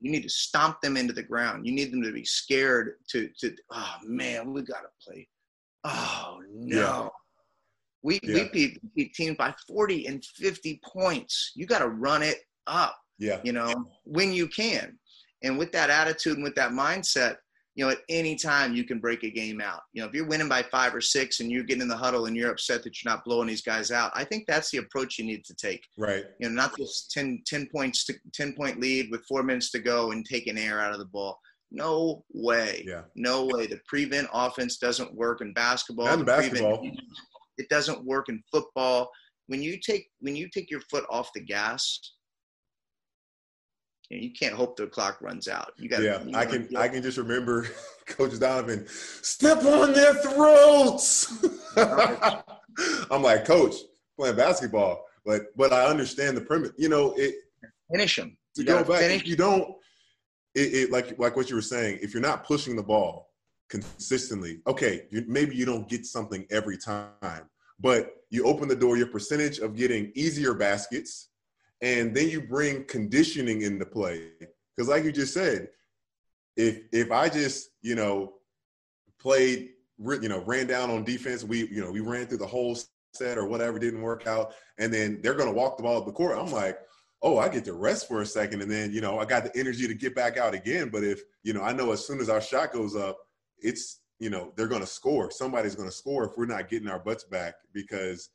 [0.00, 1.66] You need to stomp them into the ground.
[1.66, 5.26] You need them to be scared to to oh man, we gotta play.
[5.84, 6.76] Oh no.
[6.76, 7.08] Yeah.
[8.02, 8.34] We yeah.
[8.34, 11.52] we beat, beat teams by 40 and 50 points.
[11.54, 12.96] You gotta run it up.
[13.18, 13.40] Yeah.
[13.44, 13.72] You know,
[14.04, 14.98] when you can.
[15.44, 17.36] And with that attitude and with that mindset,
[17.74, 19.80] you know, at any time you can break a game out.
[19.92, 22.26] You know, if you're winning by five or six and you're getting in the huddle
[22.26, 25.18] and you're upset that you're not blowing these guys out, I think that's the approach
[25.18, 25.86] you need to take.
[25.96, 26.24] Right.
[26.38, 29.78] You know, not this 10, 10 points to 10 point lead with four minutes to
[29.78, 31.38] go and taking air out of the ball.
[31.70, 32.84] No way.
[32.86, 33.02] Yeah.
[33.16, 33.66] No way.
[33.66, 36.08] The prevent offense doesn't work in basketball.
[36.08, 36.78] And basketball.
[36.78, 37.00] Prevent,
[37.58, 39.10] it doesn't work in football.
[39.46, 41.98] When you take when you take your foot off the gas,
[44.08, 45.72] you, know, you can't hope the clock runs out.
[45.78, 46.02] You got.
[46.02, 46.68] Yeah, I can.
[46.76, 47.66] I can just remember
[48.06, 51.44] Coach Donovan step on their throats.
[53.10, 53.74] I'm like, Coach,
[54.18, 56.72] playing basketball, but but I understand the premise.
[56.78, 57.34] You know, it
[57.90, 58.36] finish them.
[58.56, 59.24] To go back, finish.
[59.24, 59.74] you don't.
[60.54, 61.98] It, it like like what you were saying.
[62.02, 63.31] If you're not pushing the ball
[63.72, 67.48] consistently, okay, you, maybe you don't get something every time,
[67.80, 68.96] but you open the door.
[68.96, 71.30] Your percentage of getting easier baskets
[71.82, 74.28] and then you bring conditioning into play
[74.74, 75.68] because like you just said
[76.56, 78.34] if if i just you know
[79.20, 82.76] played you know ran down on defense we you know we ran through the whole
[83.12, 86.12] set or whatever didn't work out and then they're to walk the ball up the
[86.12, 86.78] court i'm like
[87.22, 89.58] oh i get to rest for a second and then you know i got the
[89.58, 92.28] energy to get back out again but if you know i know as soon as
[92.28, 93.18] our shot goes up
[93.62, 96.88] it's you know they're going to score somebody's going to score if we're not getting
[96.88, 98.30] our butts back because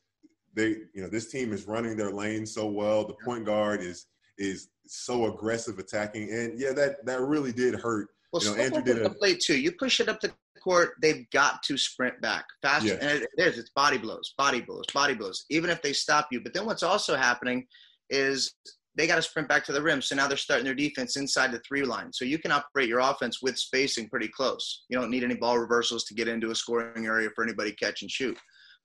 [0.54, 3.06] they you know this team is running their lane so well.
[3.06, 4.06] The point guard is
[4.38, 8.08] is so aggressive attacking, and yeah, that that really did hurt.
[8.32, 9.58] Well, you know, Andrew did a play too.
[9.58, 12.88] You push it up the court, they've got to sprint back faster.
[12.88, 12.98] Yeah.
[13.00, 15.46] And it is it's body blows, body blows, body blows.
[15.50, 17.66] Even if they stop you, but then what's also happening
[18.10, 18.54] is
[18.98, 20.02] they got to sprint back to the rim.
[20.02, 22.12] So now they're starting their defense inside the three line.
[22.12, 24.84] So you can operate your offense with spacing pretty close.
[24.88, 28.02] You don't need any ball reversals to get into a scoring area for anybody catch
[28.02, 28.36] and shoot.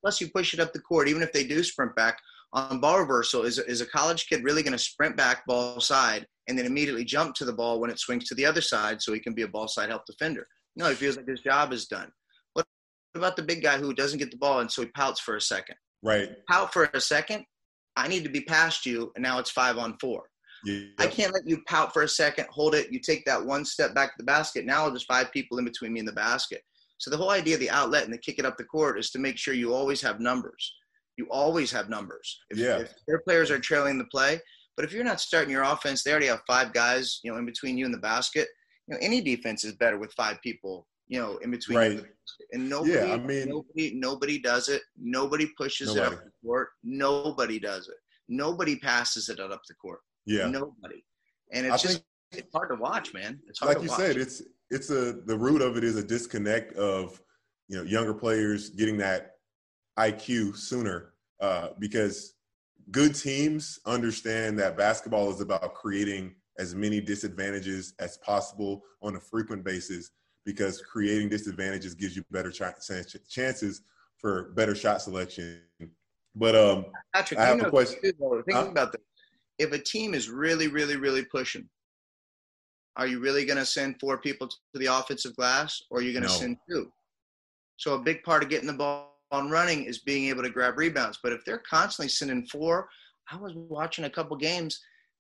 [0.02, 2.20] Plus, you push it up the court, even if they do sprint back
[2.54, 3.42] on ball reversal.
[3.42, 7.06] Is, is a college kid really going to sprint back ball side and then immediately
[7.06, 9.42] jump to the ball when it swings to the other side so he can be
[9.42, 10.46] a ball side help defender?
[10.76, 12.12] No, he feels like his job is done.
[12.54, 12.68] What
[13.16, 15.42] about the big guy who doesn't get the ball and so he pouts for a
[15.42, 15.76] second?
[16.04, 16.30] Right.
[16.48, 17.46] Pout for a second.
[17.96, 20.24] I need to be past you, and now it's five on four.
[20.66, 20.84] Yep.
[20.98, 22.92] I can't let you pout for a second, hold it.
[22.92, 24.66] You take that one step back to the basket.
[24.66, 26.62] Now there's five people in between me and the basket.
[27.00, 29.10] So the whole idea of the outlet and the kick it up the court is
[29.12, 30.74] to make sure you always have numbers.
[31.18, 32.40] You always have numbers.
[32.50, 32.78] If, yeah.
[32.78, 34.40] if their players are trailing the play,
[34.76, 37.46] but if you're not starting your offense, they already have five guys, you know, in
[37.46, 38.48] between you and the basket.
[38.88, 41.78] You know, any defense is better with five people, you know, in between.
[41.78, 42.04] Right.
[42.54, 44.82] And nobody, yeah, I mean, nobody, nobody does it.
[44.98, 46.16] Nobody pushes nobody.
[46.16, 46.70] it up the court.
[46.84, 47.98] Nobody does it.
[48.28, 50.00] Nobody passes it up the court.
[50.26, 50.48] Yeah.
[50.48, 51.04] Nobody.
[51.52, 53.40] And it's I just it's hard to watch, man.
[53.48, 54.00] It's hard like you watch.
[54.00, 54.42] said, it's
[54.72, 57.22] it's a the root of it is a disconnect of
[57.68, 59.34] you know younger players getting that
[60.00, 62.34] IQ sooner uh, because
[62.90, 69.20] good teams understand that basketball is about creating as many disadvantages as possible on a
[69.20, 70.10] frequent basis
[70.46, 72.62] because creating disadvantages gives you better ch-
[73.30, 73.82] chances
[74.18, 75.62] for better shot selection.
[76.36, 78.00] But um, Patrick, I have a question.
[78.02, 78.16] Think
[78.52, 78.68] Huh?
[78.70, 79.02] about this.
[79.60, 81.70] If a team is really, really, really pushing,
[82.96, 86.12] are you really going to send four people to the offensive glass, or are you
[86.12, 86.36] going to No.
[86.36, 86.92] send two?
[87.78, 90.78] So a big part of getting the ball on running is being able to grab
[90.78, 91.20] rebounds.
[91.22, 92.88] But if they're constantly sending four,
[93.32, 94.80] I was watching a couple games.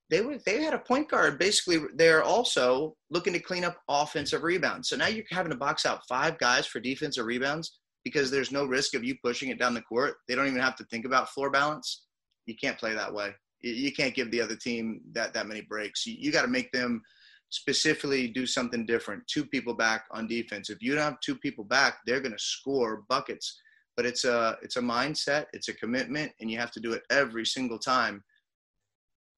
[0.09, 1.79] They were they had a point guard basically.
[1.95, 4.89] They're also looking to clean up offensive rebounds.
[4.89, 8.65] So now you're having to box out five guys for defensive rebounds because there's no
[8.65, 10.15] risk of you pushing it down the court.
[10.27, 12.03] They don't even have to think about floor balance.
[12.45, 13.33] You can't play that way.
[13.61, 16.05] You- can't give the other team that that many breaks.
[16.05, 17.01] You, you got to make them
[17.49, 19.25] specifically do something different.
[19.27, 20.69] Two people back on defense.
[20.69, 23.59] If you don't have two people back, they're going to score buckets.
[23.95, 27.03] But it's a it's a mindset, it's a commitment, and you have to do it
[27.11, 28.23] every single time.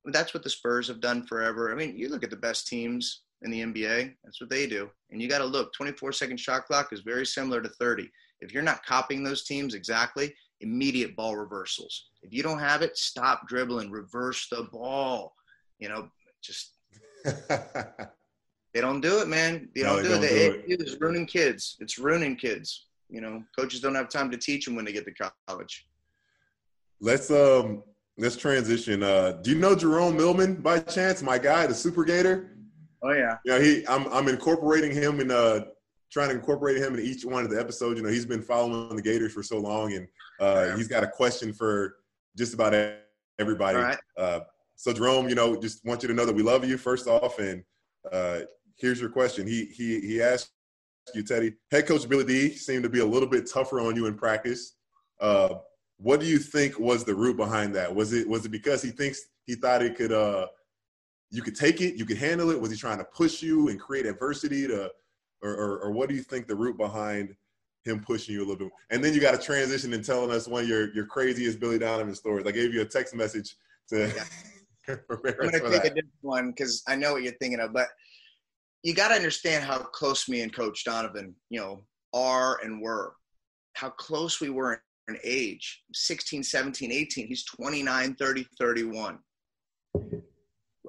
[0.07, 1.71] That's what the Spurs have done forever.
[1.71, 4.13] I mean, you look at the best teams in the NBA.
[4.23, 5.73] That's what they do, and you got to look.
[5.73, 8.09] 24 second shot clock is very similar to 30.
[8.41, 12.09] If you're not copying those teams exactly, immediate ball reversals.
[12.21, 15.33] If you don't have it, stop dribbling, reverse the ball.
[15.79, 16.09] You know,
[16.43, 16.73] just
[17.25, 19.69] they don't do it, man.
[19.75, 20.67] They No, don't they do don't it.
[20.67, 21.77] do The AAU is ruining kids.
[21.79, 22.87] It's ruining kids.
[23.09, 25.87] You know, coaches don't have time to teach them when they get to college.
[26.99, 27.83] let's um
[28.17, 29.03] let's transition.
[29.03, 31.21] Uh, do you know Jerome Millman by chance?
[31.21, 32.51] My guy, the Super Gator.
[33.03, 33.37] Oh yeah.
[33.45, 35.65] You know, he I'm I'm incorporating him in uh
[36.11, 37.97] trying to incorporate him in each one of the episodes.
[37.97, 40.07] You know, he's been following the Gators for so long, and
[40.39, 40.77] uh, Yeah.
[40.77, 41.97] he's got a question for
[42.37, 42.73] just about
[43.37, 43.77] everybody.
[43.77, 43.97] All right.
[44.17, 44.39] Uh,
[44.75, 47.39] so Jerome, you know, just want you to know that we love you first off,
[47.39, 47.63] and
[48.11, 48.41] uh,
[48.77, 49.45] here's your question.
[49.47, 50.51] He he he asked
[51.13, 51.53] you, Teddy.
[51.71, 54.75] Head coach Billy D seemed to be a little bit tougher on you in practice.
[55.19, 55.55] Uh,
[55.97, 57.93] what do you think was the root behind that?
[57.93, 60.47] Was it was it because he thinks he thought it could uh
[61.31, 62.59] you could take it, you could handle it?
[62.59, 64.91] Was he trying to push you and create adversity to,
[65.41, 67.35] or or, or what do you think the root behind
[67.83, 68.69] him pushing you a little bit?
[68.89, 71.79] And then you got to transition and telling us one of your your craziest Billy
[71.79, 72.45] Donovan stories.
[72.45, 73.55] I gave you a text message
[73.89, 74.11] to
[75.07, 75.85] prepare I'm to take that.
[75.85, 77.87] a different one because I know what you're thinking of, but
[78.83, 83.13] you got to understand how close me and Coach Donovan, you know, are and were.
[83.73, 84.81] How close we were
[85.23, 87.27] age 16, 17, 18.
[87.27, 89.19] He's 29, 30, 31.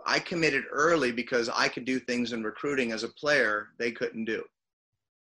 [0.07, 4.25] I committed early because I could do things in recruiting as a player they couldn't
[4.25, 4.43] do.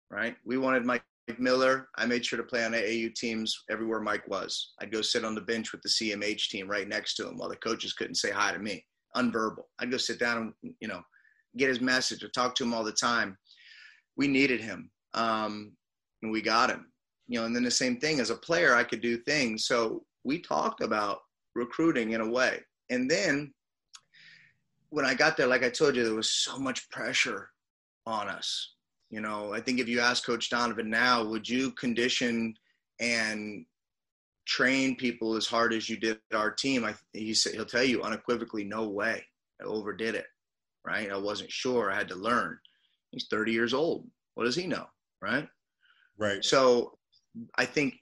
[0.09, 0.35] Right?
[0.45, 1.03] We wanted Mike
[1.37, 1.89] Miller.
[1.95, 4.73] I made sure to play on AAU teams everywhere Mike was.
[4.79, 7.49] I'd go sit on the bench with the CMH team right next to him while
[7.49, 8.83] the coaches couldn't say hi to me.
[9.15, 9.63] Unverbal.
[9.79, 11.01] I'd go sit down and you know
[11.57, 13.37] get his message or talk to him all the time.
[14.17, 15.73] We needed him, um,
[16.21, 16.91] and we got him.
[17.29, 19.65] You know, and then the same thing as a player, I could do things.
[19.65, 21.19] So we talked about
[21.55, 22.59] recruiting in a way,
[22.89, 23.53] and then
[24.89, 27.51] when I got there, like I told you, there was so much pressure
[28.05, 28.73] on us.
[29.09, 32.53] You know, I think if you ask Coach Donovan now, would you condition
[32.99, 33.65] and
[34.45, 36.83] train people as hard as you did our team?
[36.85, 39.23] I, he said he'll tell you unequivocally, no way.
[39.61, 40.27] I overdid it.
[40.85, 41.11] Right?
[41.11, 41.91] I wasn't sure.
[41.91, 42.57] I had to learn.
[43.11, 44.07] He's 30 years old.
[44.35, 44.85] What does he know?
[45.21, 45.47] Right?
[46.17, 46.43] Right.
[46.43, 46.97] So
[47.55, 47.95] I think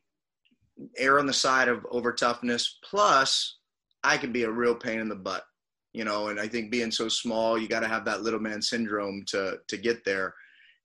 [0.97, 2.77] err on the side of over toughness.
[2.83, 3.57] Plus,
[4.03, 5.43] I could be a real pain in the butt,
[5.93, 6.29] you know.
[6.29, 9.57] And I think being so small, you got to have that little man syndrome to
[9.67, 10.33] to get there.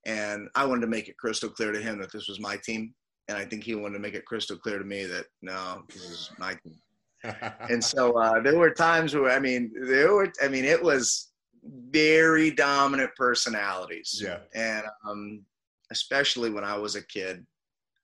[0.05, 2.93] And I wanted to make it crystal clear to him that this was my team,
[3.29, 6.05] and I think he wanted to make it crystal clear to me that no, this
[6.05, 6.77] is my team.
[7.71, 11.33] And so uh, there were times where I mean, there were I mean, it was
[11.65, 14.39] very dominant personalities yeah.
[14.55, 15.45] and um,
[15.93, 17.47] especially when I was a kid.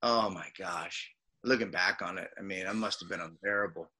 [0.03, 1.11] Oh my gosh,
[1.45, 3.91] looking back on it, I mean, I must have been unbearable.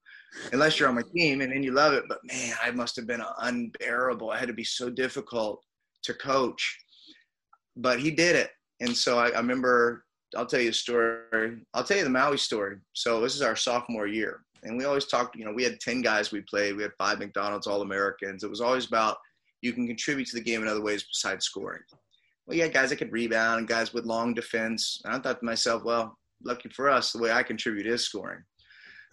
[0.53, 3.07] Unless you're on my team and then you love it, but man, I must have
[3.07, 4.29] been unbearable.
[4.29, 5.63] I had to be so difficult
[6.03, 6.79] to coach,
[7.75, 8.51] but he did it.
[8.79, 10.05] And so I, I remember.
[10.37, 11.57] I'll tell you a story.
[11.73, 12.77] I'll tell you the Maui story.
[12.93, 15.35] So this is our sophomore year, and we always talked.
[15.35, 16.75] You know, we had ten guys we played.
[16.75, 18.43] We had five McDonald's All Americans.
[18.43, 19.17] It was always about
[19.63, 21.81] you can contribute to the game in other ways besides scoring.
[22.49, 25.01] Well, you had guys that could rebound and guys with long defense.
[25.05, 28.43] And I thought to myself, well, lucky for us, the way I contribute is scoring.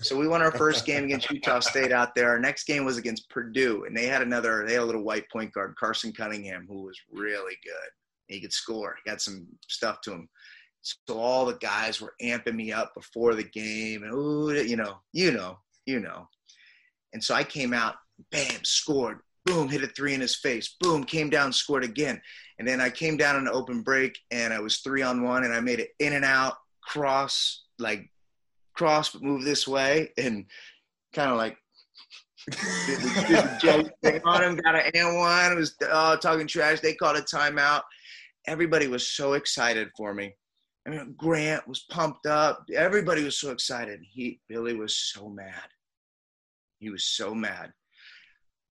[0.00, 2.30] So we won our first game against Utah State out there.
[2.30, 4.64] Our next game was against Purdue, and they had another.
[4.66, 7.90] They had a little white point guard, Carson Cunningham, who was really good.
[8.26, 8.96] He could score.
[9.04, 10.30] He had some stuff to him.
[10.80, 14.96] So all the guys were amping me up before the game, and ooh, you know,
[15.12, 16.26] you know, you know.
[17.12, 17.96] And so I came out,
[18.30, 22.20] bam, scored, boom, hit a three in his face, boom, came down, scored again.
[22.58, 25.44] And then I came down on an open break, and I was three on one,
[25.44, 28.10] and I made it in and out, cross, like
[28.74, 30.46] cross, but move this way, and
[31.14, 31.56] kind of like
[32.50, 34.56] did the, did the on him.
[34.56, 35.52] Got an and one.
[35.52, 36.80] It was uh, talking trash.
[36.80, 37.82] They called a timeout.
[38.46, 40.34] Everybody was so excited for me.
[40.86, 42.64] I mean, Grant was pumped up.
[42.72, 44.00] Everybody was so excited.
[44.08, 45.68] He Billy was so mad.
[46.78, 47.72] He was so mad.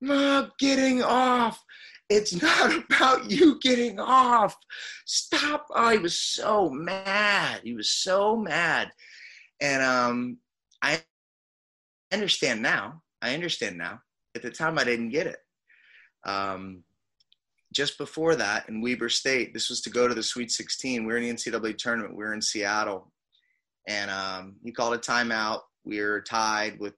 [0.06, 1.64] Not getting off.
[2.10, 4.56] It's not about you getting off.
[5.06, 5.66] Stop.
[5.72, 7.62] Oh, he was so mad.
[7.64, 8.91] He was so mad.
[9.60, 10.38] And um,
[10.84, 11.01] I
[12.14, 13.01] understand now.
[13.22, 14.01] I understand now.
[14.36, 15.38] At the time, I didn't get it.
[16.26, 16.84] Um,
[17.74, 21.03] just before that, in Weber State, this was to go to the Sweet 16.
[21.03, 22.16] We were in the NCAA tournament.
[22.16, 23.12] We were in Seattle,
[23.88, 25.62] and um, he called a timeout.
[25.84, 26.93] We were tied with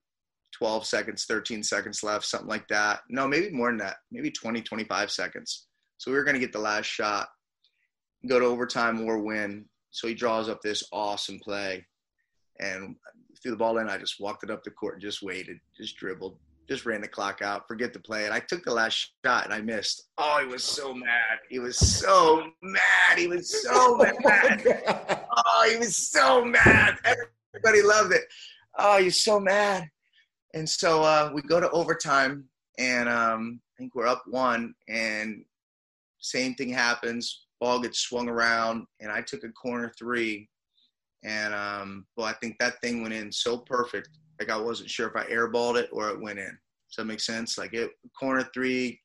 [0.58, 3.02] 12 seconds, 13 seconds left, something like that.
[3.10, 5.68] No, maybe more than that, maybe 20, 25 seconds.
[5.98, 7.28] So we were going to get the last shot,
[8.28, 9.66] go to overtime or win.
[9.92, 11.86] So he draws up this awesome play
[12.60, 12.96] and
[13.42, 13.90] threw the ball in.
[13.90, 16.38] I just walked it up the court and just waited, just dribbled,
[16.68, 18.26] just ran the clock out, forget the play.
[18.26, 20.10] And I took the last shot and I missed.
[20.18, 21.40] Oh, he was so mad.
[21.50, 23.18] He was so mad.
[23.18, 24.64] He was so oh mad.
[25.36, 26.98] oh, he was so mad.
[27.54, 28.24] Everybody loved it.
[28.78, 29.90] Oh, he's so mad.
[30.54, 32.46] And so uh, we go to overtime,
[32.78, 35.44] and um, I think we're up one, and
[36.20, 37.46] same thing happens.
[37.60, 40.50] Ball gets swung around, and I took a corner three,
[41.24, 44.10] and um, well, I think that thing went in so perfect.
[44.40, 46.46] Like I wasn't sure if I airballed it or it went in.
[46.90, 47.58] Does that make sense?
[47.58, 49.00] Like it corner three,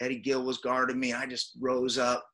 [0.00, 1.12] Eddie Gill was guarding me.
[1.12, 2.24] I just rose up.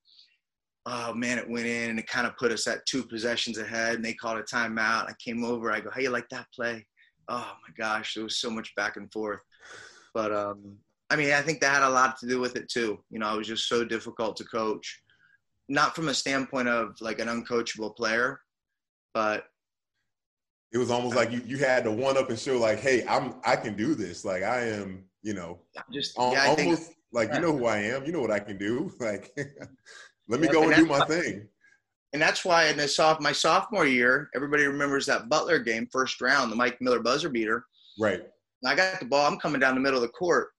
[0.85, 3.97] Oh man, it went in, and it kind of put us at two possessions ahead.
[3.97, 5.09] And they called a timeout.
[5.09, 5.73] I came over.
[5.73, 6.87] I go, "Hey, you like that play?"
[7.29, 9.43] Oh my gosh, there was so much back and forth.
[10.15, 10.77] But um,
[11.11, 12.99] I mean, I think that had a lot to do with it too.
[13.11, 15.03] You know, I was just so difficult to coach,
[15.69, 18.41] not from a standpoint of like an uncoachable player,
[19.15, 19.45] but
[20.73, 23.35] it was almost like you, you had to one up and show like, hey, I'm
[23.45, 24.25] I can do this.
[24.25, 25.61] Like I am, you know,
[25.93, 28.05] just yeah, almost think, like you know who I am.
[28.05, 28.93] You know what I can do.
[29.01, 29.37] Like,
[30.29, 31.49] let me go and, and do my thing
[32.13, 36.21] and that's why in the soft my sophomore year, everybody remembers that Butler game, first
[36.21, 37.65] round, the Mike Miller buzzer beater.
[37.99, 38.21] Right.
[38.63, 39.27] And I got the ball.
[39.27, 40.51] I'm coming down the middle of the court.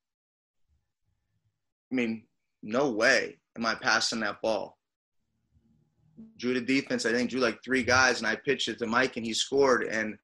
[1.92, 2.24] I mean,
[2.64, 4.78] no way am I passing that ball.
[6.38, 7.06] Drew the defense.
[7.06, 9.84] I think drew like three guys, and I pitched it to Mike, and he scored.
[9.84, 10.18] And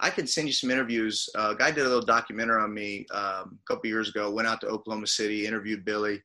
[0.00, 1.28] I can send you some interviews.
[1.36, 4.30] Uh, a guy did a little documentary on me um, a couple years ago.
[4.30, 6.22] Went out to Oklahoma City, interviewed Billy,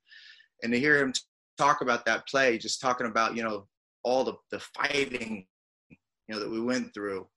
[0.63, 1.11] and to hear him
[1.57, 3.67] talk about that play, just talking about you know
[4.03, 5.45] all the, the fighting
[5.89, 7.27] you know that we went through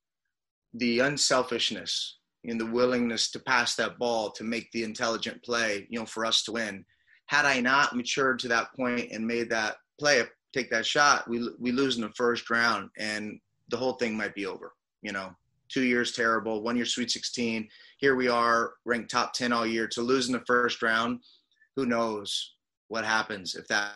[0.74, 5.98] the unselfishness and the willingness to pass that ball to make the intelligent play you
[5.98, 6.84] know for us to win.
[7.26, 11.48] Had i not matured to that point and made that play take that shot we
[11.58, 15.30] we lose in the first round and the whole thing might be over you know.
[15.68, 19.86] Two years terrible one year sweet 16 here we are ranked top 10 all year.
[19.88, 21.20] To lose in the first round
[21.76, 22.54] who knows
[22.88, 23.92] what happens if that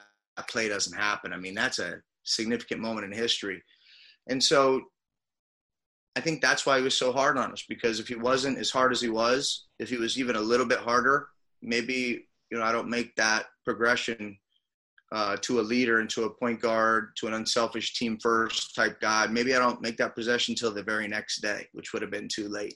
[0.48, 1.32] play doesn't happen?
[1.32, 3.62] I mean that's a significant moment in history.
[4.29, 4.83] And so
[6.16, 8.70] I think that's why he was so hard on us because if he wasn't as
[8.70, 11.29] hard as he was, if he was even a little bit harder,
[11.62, 14.39] maybe you know I don't make that progression
[15.12, 19.01] uh, to a leader and to a point guard to an unselfish team first type
[19.01, 19.27] guy.
[19.27, 22.29] Maybe I don't make that possession until the very next day, which would have been
[22.29, 22.75] too late.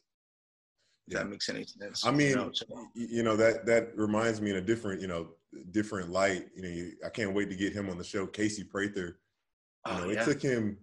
[1.07, 1.19] If yeah.
[1.21, 2.05] that makes any sense.
[2.05, 2.67] I mean, you know, so.
[2.95, 5.29] you know, that that reminds me in a different, you know,
[5.71, 6.47] different light.
[6.57, 8.27] You know, I can't wait to get him on the show.
[8.27, 9.19] Casey Prather
[9.85, 10.23] Oh, you oh, yeah.
[10.23, 10.79] it took him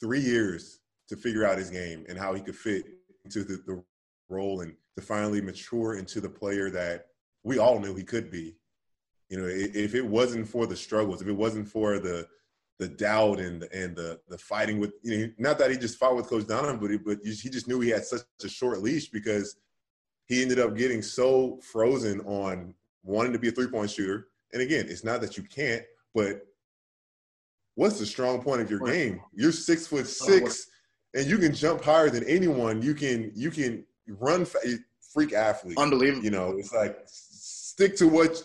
[0.00, 2.84] three years to figure out his game and how he could fit
[3.24, 3.82] into the, the
[4.28, 7.06] role and to finally mature into the player that
[7.42, 8.54] we all knew he could be.
[9.28, 12.28] You know, if it wasn't for the struggles, if it wasn't for the
[12.80, 15.98] the doubt and the, and the the fighting with you know, not that he just
[15.98, 18.82] fought with Coach Donovan, but he, but he just knew he had such a short
[18.82, 19.56] leash because
[20.26, 24.28] he ended up getting so frozen on wanting to be a three point shooter.
[24.52, 26.46] And again, it's not that you can't, but
[27.74, 29.20] what's the strong point of your game?
[29.32, 30.66] You're six foot six,
[31.14, 32.82] and you can jump higher than anyone.
[32.82, 34.46] You can you can run
[35.12, 35.78] freak athlete.
[35.78, 36.24] Unbelievable.
[36.24, 38.42] You know, it's like stick to what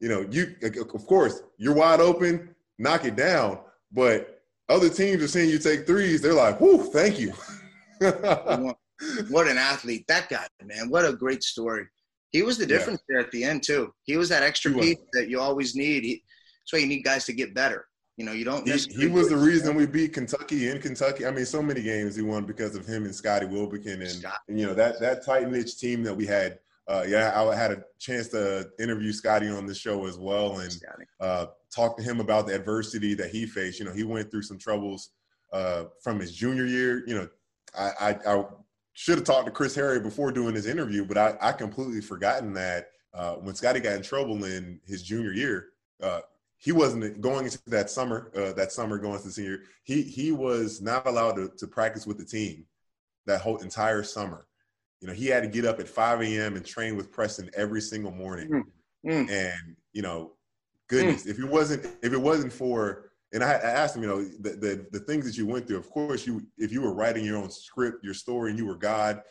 [0.00, 0.26] you know.
[0.30, 3.58] You of course you're wide open, knock it down.
[3.92, 6.22] But other teams are seeing you take threes.
[6.22, 7.32] They're like, "Whoo, thank you."
[9.28, 10.90] what an athlete that guy, man!
[10.90, 11.86] What a great story.
[12.30, 13.16] He was the difference yeah.
[13.16, 13.92] there at the end too.
[14.04, 16.02] He was that extra piece that you always need.
[16.02, 16.24] He,
[16.62, 17.86] that's why you need guys to get better.
[18.16, 18.68] You know, you don't.
[18.68, 21.26] He, he was the reason we beat Kentucky in Kentucky.
[21.26, 24.40] I mean, so many games he won because of him and Scotty Wilbekin, and, Scott.
[24.48, 26.58] and you know that that tight knit team that we had.
[26.88, 30.76] Uh, yeah, I had a chance to interview Scotty on the show as well, and
[31.20, 33.78] uh, talk to him about the adversity that he faced.
[33.78, 35.10] You know, he went through some troubles
[35.52, 37.04] uh, from his junior year.
[37.06, 37.28] You know,
[37.78, 38.44] I, I, I
[38.94, 42.52] should have talked to Chris Harry before doing this interview, but I, I completely forgotten
[42.54, 45.68] that uh, when Scotty got in trouble in his junior year,
[46.02, 46.20] uh,
[46.62, 48.30] he wasn't going into that summer.
[48.36, 52.06] Uh, that summer going to the senior, he he was not allowed to, to practice
[52.06, 52.64] with the team
[53.26, 54.46] that whole entire summer.
[55.00, 56.54] You know, he had to get up at 5 a.m.
[56.54, 58.48] and train with Preston every single morning.
[58.48, 58.62] Mm.
[59.04, 59.30] Mm.
[59.30, 60.34] And you know,
[60.88, 61.30] goodness, mm.
[61.30, 64.50] if it wasn't if it wasn't for and I, I, asked him, you know, the,
[64.50, 65.78] the, the things that you went through.
[65.78, 68.76] Of course, you if you were writing your own script, your story, and you were
[68.76, 69.22] God,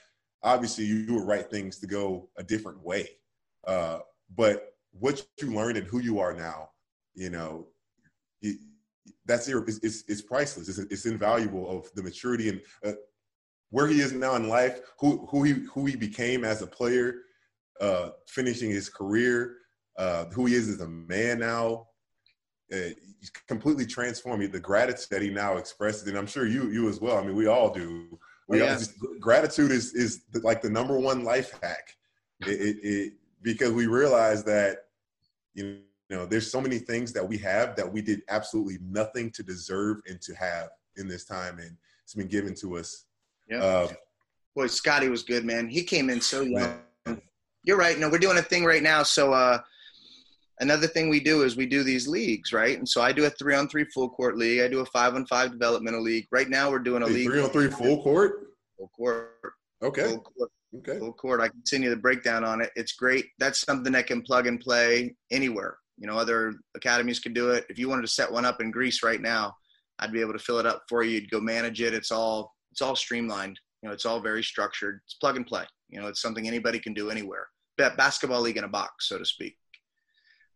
[0.43, 3.07] obviously you, you would write things to go a different way.
[3.65, 3.99] Uh,
[4.35, 6.71] but what you learned and who you are now,
[7.15, 7.67] you know,
[8.41, 8.57] it,
[9.25, 10.69] that's it's, it's, it's priceless.
[10.69, 12.93] It's, it's invaluable of the maturity and uh,
[13.71, 17.15] where he is now in life, who who he who he became as a player,
[17.79, 19.55] uh, finishing his career,
[19.97, 21.87] uh, who he is as a man now,
[22.73, 22.89] uh,
[23.47, 24.47] completely transformed me.
[24.47, 27.17] The gratitude that he now expresses, and I'm sure you you as well.
[27.17, 28.19] I mean, we all do.
[28.47, 28.73] We oh, yeah.
[28.73, 31.95] all just, gratitude is is like the number one life hack.
[32.45, 34.85] It, it, it, because we realize that
[35.53, 35.81] you
[36.11, 39.97] know there's so many things that we have that we did absolutely nothing to deserve
[40.07, 43.05] and to have in this time, and it's been given to us.
[43.49, 43.63] Yeah.
[43.63, 43.87] Uh,
[44.55, 45.69] Boy, Scotty was good, man.
[45.69, 46.79] He came in so young.
[47.05, 47.21] Man.
[47.63, 47.97] You're right.
[47.97, 49.03] No, we're doing a thing right now.
[49.03, 49.59] So uh,
[50.59, 52.77] another thing we do is we do these leagues, right?
[52.77, 54.61] And so I do a three on three full court league.
[54.61, 56.27] I do a five on five developmental league.
[56.31, 57.29] Right now we're doing a hey, league.
[57.29, 58.47] Three on three full court?
[58.77, 59.35] Full court.
[59.81, 60.09] Okay.
[60.09, 60.51] Full court.
[60.77, 60.99] Okay.
[60.99, 61.41] Full court.
[61.41, 62.71] I continue the breakdown on it.
[62.75, 63.25] It's great.
[63.39, 65.77] That's something that can plug and play anywhere.
[66.01, 67.65] You know, other academies can do it.
[67.69, 69.55] If you wanted to set one up in Greece right now,
[69.99, 71.11] I'd be able to fill it up for you.
[71.11, 71.93] You'd go manage it.
[71.93, 73.59] It's all it's all streamlined.
[73.81, 74.99] You know, it's all very structured.
[75.05, 75.63] It's plug and play.
[75.89, 77.47] You know, it's something anybody can do anywhere.
[77.77, 79.57] Basketball league in a box, so to speak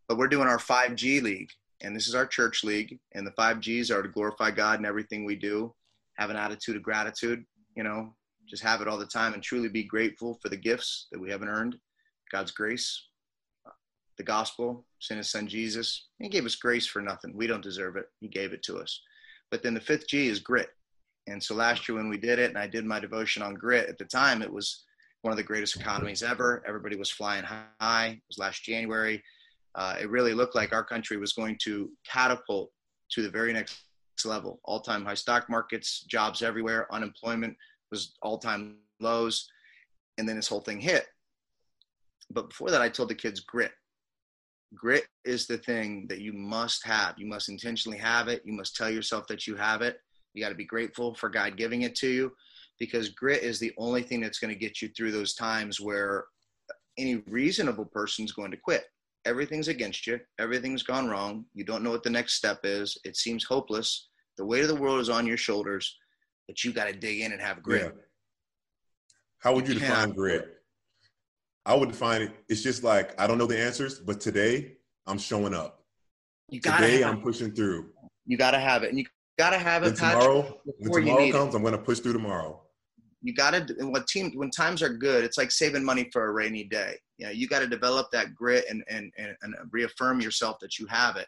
[0.07, 1.49] but we're doing our 5G league,
[1.81, 5.25] and this is our church league, and the 5Gs are to glorify God in everything
[5.25, 5.73] we do,
[6.17, 7.43] have an attitude of gratitude,
[7.75, 8.13] you know,
[8.47, 11.31] just have it all the time and truly be grateful for the gifts that we
[11.31, 11.75] haven't earned,
[12.31, 13.07] God's grace,
[14.17, 16.07] the gospel, sent his son Jesus.
[16.19, 17.33] He gave us grace for nothing.
[17.35, 18.05] We don't deserve it.
[18.19, 19.01] He gave it to us.
[19.51, 20.69] But then the fifth G is grit.
[21.27, 23.89] And so last year when we did it, and I did my devotion on grit,
[23.89, 24.83] at the time it was
[25.21, 26.63] one of the greatest economies ever.
[26.67, 28.07] Everybody was flying high.
[28.07, 29.23] It was last January
[29.75, 32.71] uh, it really looked like our country was going to catapult
[33.11, 33.83] to the very next
[34.23, 34.59] level.
[34.63, 37.55] All time high stock markets, jobs everywhere, unemployment
[37.91, 39.49] was all time lows.
[40.17, 41.05] And then this whole thing hit.
[42.31, 43.71] But before that, I told the kids grit.
[44.73, 47.15] Grit is the thing that you must have.
[47.17, 48.41] You must intentionally have it.
[48.45, 49.99] You must tell yourself that you have it.
[50.33, 52.31] You got to be grateful for God giving it to you
[52.79, 56.25] because grit is the only thing that's going to get you through those times where
[56.97, 58.85] any reasonable person's going to quit
[59.25, 63.17] everything's against you, everything's gone wrong, you don't know what the next step is, it
[63.17, 65.97] seems hopeless, the weight of the world is on your shoulders,
[66.47, 67.83] but you got to dig in and have grit.
[67.83, 68.01] Yeah.
[69.39, 70.47] How would you, you define grit?
[71.65, 72.31] I would define it.
[72.47, 75.83] It's just like I don't know the answers, but today I'm showing up.
[76.49, 77.89] You got today I'm pushing through.
[78.25, 79.05] You got to have it, and you
[79.37, 79.87] got to have it.
[79.87, 81.57] And tomorrow, when tomorrow comes, it.
[81.57, 82.61] I'm going to push through tomorrow
[83.25, 86.31] you got to when team when times are good it's like saving money for a
[86.31, 90.21] rainy day you know you got to develop that grit and, and and and reaffirm
[90.21, 91.25] yourself that you have it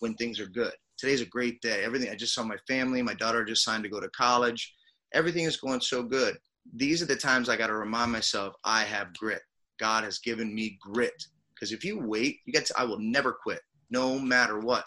[0.00, 3.14] when things are good today's a great day everything i just saw my family my
[3.14, 4.74] daughter just signed to go to college
[5.14, 6.36] everything is going so good
[6.74, 9.40] these are the times i got to remind myself i have grit
[9.78, 11.24] god has given me grit
[11.54, 13.60] because if you wait you get to, i will never quit
[13.90, 14.84] no matter what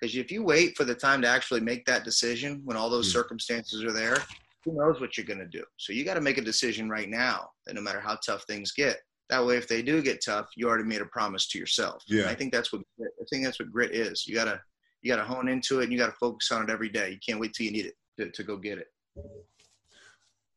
[0.00, 3.08] because if you wait for the time to actually make that decision when all those
[3.08, 3.12] mm.
[3.12, 4.18] circumstances are there
[4.64, 5.64] who knows what you're going to do?
[5.76, 8.72] So you got to make a decision right now that no matter how tough things
[8.72, 8.98] get,
[9.30, 12.02] that way if they do get tough, you already made a promise to yourself.
[12.06, 12.22] Yeah.
[12.22, 14.26] And I think that's what I think that's what grit is.
[14.26, 14.60] You gotta
[15.02, 17.10] you gotta hone into it and you gotta focus on it every day.
[17.10, 18.88] You can't wait till you need it to, to go get it.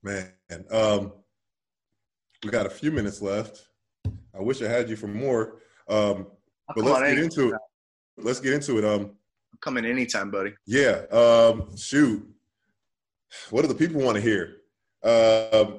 [0.04, 0.34] Man,
[0.70, 1.14] um,
[2.44, 3.68] we got a few minutes left.
[4.38, 5.60] I wish I had you for more.
[5.90, 6.28] Um,
[6.76, 7.62] but let's get into it.
[8.18, 8.86] Let's get into it.
[8.86, 9.12] Um,
[9.52, 10.54] I'm coming anytime, buddy.
[10.66, 11.04] Yeah.
[11.12, 12.28] Um, shoot
[13.50, 14.58] what do the people want to hear?
[15.04, 15.72] Uh,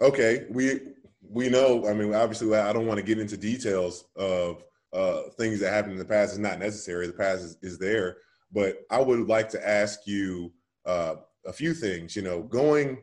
[0.00, 0.80] okay, we
[1.28, 1.86] we know.
[1.88, 4.62] I mean, obviously, I don't want to get into details of
[4.92, 6.32] uh, things that happened in the past.
[6.32, 7.06] It's not necessary.
[7.06, 8.18] The past is, is there.
[8.52, 10.52] But I would like to ask you
[10.84, 11.16] uh,
[11.46, 12.14] a few things.
[12.14, 12.98] You know, going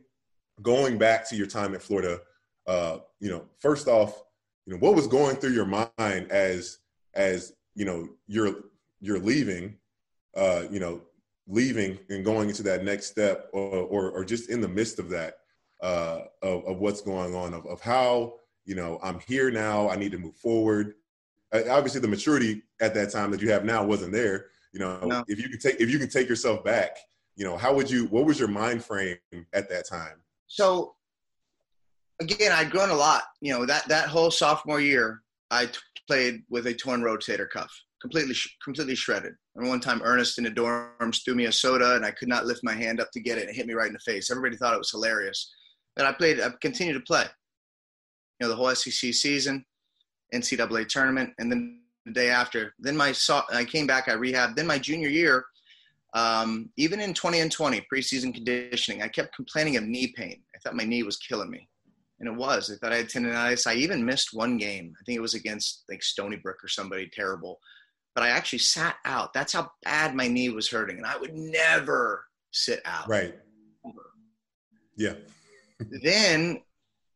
[0.62, 2.22] going back to your time at Florida.
[2.66, 4.23] Uh, you know, first off,
[4.66, 6.80] you know, what was going through your mind as
[7.14, 8.56] as you know you're
[9.00, 9.78] you're leaving.
[10.36, 11.00] Uh, you know,
[11.48, 15.10] leaving and going into that next step or, or, or just in the midst of
[15.10, 15.36] that
[15.82, 18.34] uh, of, of what's going on of, of how
[18.66, 20.94] you know i'm here now i need to move forward
[21.54, 25.00] uh, obviously the maturity at that time that you have now wasn't there you know
[25.06, 25.24] no.
[25.28, 26.98] if you can take if you can take yourself back
[27.36, 29.18] you know how would you what was your mind frame
[29.52, 30.16] at that time
[30.48, 30.96] so
[32.32, 33.24] again, I'd grown a lot.
[33.42, 35.22] You know, that that whole sophomore year,
[35.52, 37.72] I t- played with a torn rotator cuff,
[38.02, 39.34] completely completely shredded.
[39.56, 42.46] And one time, Ernest in the dorms threw me a soda, and I could not
[42.46, 44.32] lift my hand up to get it, and it hit me right in the face.
[44.32, 45.52] Everybody thought it was hilarious,
[45.96, 46.40] but I played.
[46.40, 47.26] I continued to play.
[48.40, 49.64] You know, the whole SEC season,
[50.34, 52.74] NCAA tournament, and then the day after.
[52.80, 53.14] Then my
[53.52, 54.08] I came back.
[54.08, 54.56] I rehabbed.
[54.56, 55.46] Then my junior year,
[56.14, 60.42] um, even in 20 and 20 preseason conditioning, I kept complaining of knee pain.
[60.56, 61.68] I thought my knee was killing me,
[62.24, 62.72] and it was.
[62.72, 63.68] I thought I had tendonitis.
[63.68, 64.94] I even missed one game.
[65.00, 67.60] I think it was against like Stony Brook or somebody terrible,
[68.16, 69.34] but I actually sat out.
[69.34, 73.10] That's how bad my knee was hurting, and I would never sit out.
[73.10, 73.36] Right.
[74.96, 75.16] Yeah.
[76.04, 76.62] then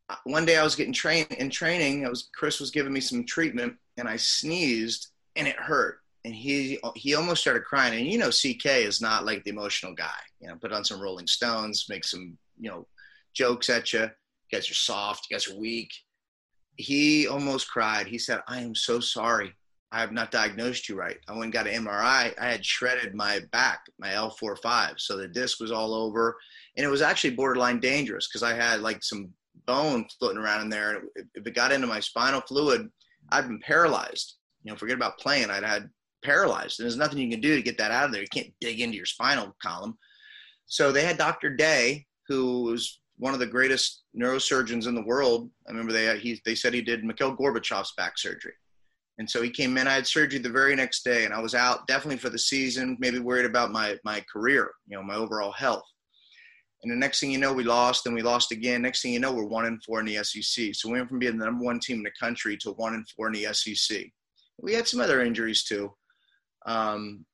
[0.09, 2.05] uh, one day I was getting trained in training.
[2.05, 5.99] I was Chris was giving me some treatment, and I sneezed, and it hurt.
[6.25, 7.97] And he he almost started crying.
[7.97, 10.19] And you know, CK is not like the emotional guy.
[10.41, 12.87] You know, put on some Rolling Stones, make some you know
[13.33, 14.09] jokes at you.
[14.49, 15.27] You guys are soft.
[15.29, 15.91] You guys are weak.
[16.75, 18.07] He almost cried.
[18.07, 19.53] He said, "I am so sorry.
[19.91, 21.17] I have not diagnosed you right.
[21.27, 22.33] I went and got an MRI.
[22.37, 24.99] I had shredded my back, my L4-5.
[24.99, 26.37] So the disc was all over.
[26.75, 29.29] And it was actually borderline dangerous because I had like some
[29.65, 31.03] bone floating around in there.
[31.35, 32.89] If it got into my spinal fluid,
[33.29, 34.35] I'd been paralyzed.
[34.63, 35.49] You know, forget about playing.
[35.49, 35.89] I'd had
[36.23, 36.79] paralyzed.
[36.79, 38.21] And there's nothing you can do to get that out of there.
[38.21, 39.97] You can't dig into your spinal column.
[40.65, 41.55] So they had Dr.
[41.55, 45.49] Day, who was one of the greatest neurosurgeons in the world.
[45.67, 48.53] I remember they he, they said he did Mikhail Gorbachev's back surgery.
[49.19, 49.87] And so he came in.
[49.87, 52.97] I had surgery the very next day, and I was out definitely for the season.
[52.99, 55.85] Maybe worried about my my career, you know, my overall health.
[56.83, 58.83] And the next thing you know, we lost, and we lost again.
[58.83, 60.75] Next thing you know, we're one and four in the SEC.
[60.75, 63.07] So we went from being the number one team in the country to one and
[63.09, 64.05] four in the SEC.
[64.61, 65.91] We had some other injuries too.
[66.67, 67.25] Um,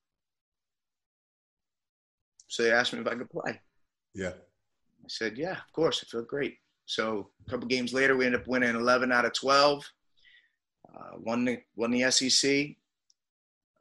[2.47, 3.59] so they asked me if I could play.
[4.15, 4.34] Yeah.
[5.04, 6.04] I said, yeah, of course.
[6.04, 6.58] I feel great.
[6.86, 9.84] So a couple games later, we ended up winning 11 out of 12.
[10.93, 12.76] Uh, won the won the SEC.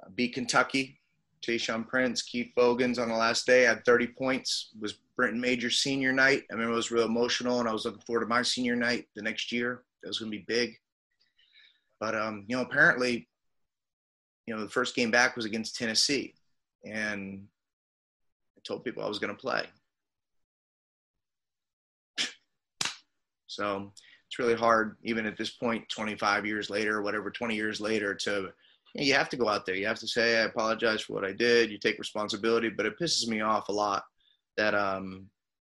[0.02, 0.98] Uh, beat Kentucky.
[1.42, 4.70] Tayshaun Prince, Keith Bogans on the last day had 30 points.
[4.74, 6.44] It was Brenton Major senior night.
[6.50, 9.06] I remember it was real emotional, and I was looking forward to my senior night
[9.16, 9.82] the next year.
[10.04, 10.76] It was going to be big.
[12.00, 13.28] But um, you know, apparently,
[14.46, 16.34] you know, the first game back was against Tennessee,
[16.84, 17.46] and
[18.56, 19.64] I told people I was going to play.
[23.54, 23.92] So
[24.26, 28.52] it's really hard, even at this point, 25 years later, whatever, 20 years later, to
[28.94, 29.74] you have to go out there.
[29.74, 31.70] You have to say, I apologize for what I did.
[31.70, 34.04] You take responsibility, but it pisses me off a lot
[34.56, 35.26] that, um,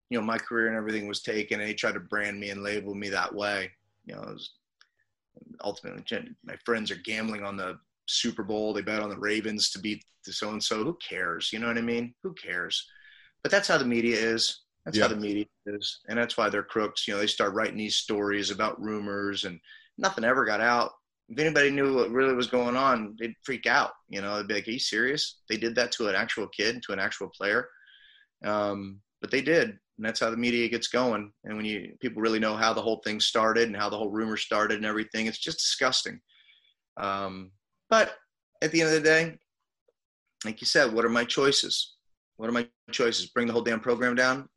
[0.10, 2.64] you know, my career and everything was taken and they tried to brand me and
[2.64, 3.72] label me that way.
[4.06, 4.52] You know, was,
[5.64, 6.04] ultimately
[6.44, 8.74] my friends are gambling on the Super Bowl.
[8.74, 10.84] They bet on the Ravens to beat the so and so.
[10.84, 11.52] Who cares?
[11.54, 12.14] You know what I mean?
[12.24, 12.88] Who cares?
[13.42, 14.63] But that's how the media is.
[14.86, 15.04] That's yeah.
[15.04, 17.08] how the media is, and that's why they're crooks.
[17.08, 19.60] You know, they start writing these stories about rumors, and
[19.98, 20.92] nothing ever got out
[21.30, 23.92] if anybody knew what really was going on, they'd freak out.
[24.10, 25.40] You know, they'd be like, "Are you serious?
[25.50, 27.70] They did that to an actual kid, to an actual player."
[28.44, 31.32] Um, but they did, and that's how the media gets going.
[31.46, 34.12] And when you people really know how the whole thing started and how the whole
[34.12, 36.20] rumor started and everything, it's just disgusting.
[36.98, 37.52] Um,
[37.90, 38.16] but
[38.62, 39.38] at the end of the day,
[40.46, 41.96] like you said, what are my choices?
[42.38, 43.28] What are my choices?
[43.28, 44.50] Bring the whole damn program down?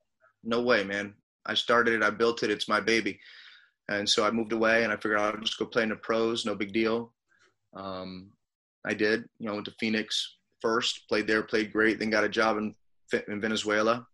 [0.46, 1.14] No way, man.
[1.44, 2.02] I started it.
[2.02, 2.50] I built it.
[2.50, 3.18] It's my baby.
[3.88, 6.44] And so I moved away and I figured I'll just go play in the pros,
[6.44, 7.12] no big deal.
[7.74, 8.30] Um,
[8.84, 12.28] I did, you know, went to Phoenix first, played there, played great, then got a
[12.28, 12.74] job in,
[13.28, 14.06] in Venezuela,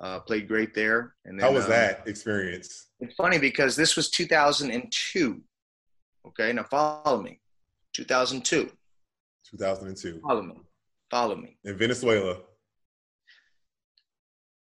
[0.00, 1.14] uh, played great there.
[1.24, 2.88] And then, How was um, that experience?
[3.00, 5.42] It's funny because this was 2002.
[6.26, 7.40] Okay, now follow me.
[7.94, 8.70] 2002.
[9.50, 10.20] 2002.
[10.26, 10.54] Follow me.
[11.10, 11.56] Follow me.
[11.64, 12.38] In Venezuela.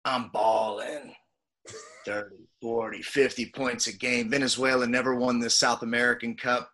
[0.08, 1.14] I'm balling.
[2.06, 4.30] 30, 40, 50 points a game.
[4.30, 6.70] Venezuela never won the South American Cup.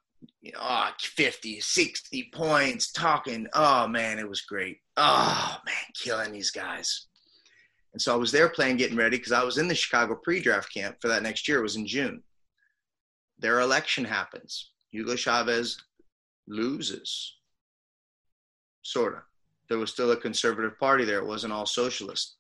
[0.56, 3.48] Oh, 50, 60 points, talking.
[3.54, 4.78] Oh, man, it was great.
[4.98, 7.08] Oh, man, killing these guys.
[7.94, 10.40] And so I was there playing, getting ready because I was in the Chicago pre
[10.40, 11.58] draft camp for that next year.
[11.60, 12.22] It was in June.
[13.40, 14.72] Their election happens.
[14.92, 15.82] Hugo Chavez
[16.48, 17.36] loses.
[18.84, 19.22] Sort of.
[19.70, 21.18] There was still a conservative party there.
[21.18, 22.36] It wasn't all socialist.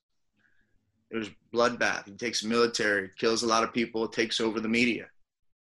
[1.14, 2.08] There's bloodbath.
[2.08, 5.06] He takes military, kills a lot of people, takes over the media,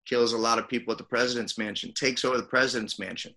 [0.07, 3.35] kills a lot of people at the president's mansion, takes over the president's mansion.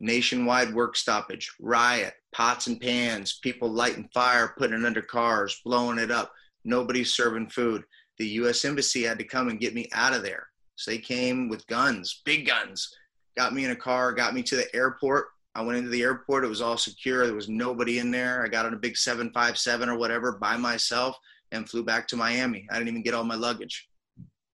[0.00, 5.98] Nationwide work stoppage, riot, pots and pans, people lighting fire, putting it under cars, blowing
[5.98, 6.32] it up.
[6.64, 7.84] Nobody's serving food.
[8.18, 8.64] The U.S.
[8.64, 10.48] Embassy had to come and get me out of there.
[10.74, 12.92] So they came with guns, big guns,
[13.36, 15.28] got me in a car, got me to the airport.
[15.54, 16.44] I went into the airport.
[16.44, 17.24] It was all secure.
[17.24, 18.44] There was nobody in there.
[18.44, 21.16] I got on a big 757 or whatever by myself
[21.56, 22.66] and flew back to Miami.
[22.70, 23.88] I didn't even get all my luggage.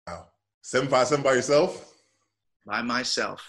[0.07, 0.27] Wow.
[0.63, 1.95] Seven five seven by yourself?
[2.67, 3.45] By myself.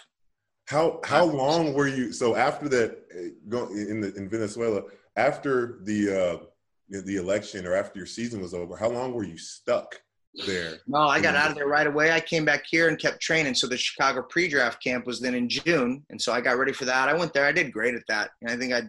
[0.68, 2.14] How how long were you?
[2.14, 4.84] So after that, uh, in the in Venezuela,
[5.16, 6.41] after the
[6.89, 10.01] uh, the election or after your season was over, how long were you stuck
[10.45, 10.80] there?
[10.88, 12.12] No, I got out of there right away.
[12.12, 13.56] I came back here and kept training.
[13.56, 16.86] So the Chicago pre-draft camp was then in June, and so I got ready for
[16.86, 17.10] that.
[17.10, 17.45] I went there.
[17.45, 18.84] I did great at that, and I think I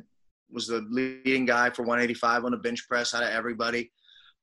[0.51, 3.91] was the leading guy for 185 on the bench press out of everybody.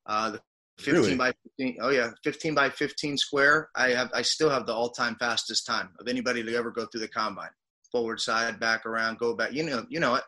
[0.06, 0.40] Uh, the
[0.78, 1.16] 15 really?
[1.16, 1.78] by 15.
[1.80, 3.70] Oh yeah, 15 by 15 square.
[3.76, 4.10] I have.
[4.14, 7.50] I still have the all-time fastest time of anybody to ever go through the combine.
[7.90, 9.52] Forward, side, back, around, go back.
[9.52, 10.24] You know, you know it.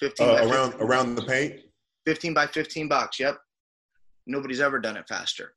[0.00, 0.86] 15 uh, around 15.
[0.86, 1.60] around the paint.
[2.04, 3.18] 15 by 15 box.
[3.18, 3.38] Yep.
[4.26, 5.54] Nobody's ever done it faster.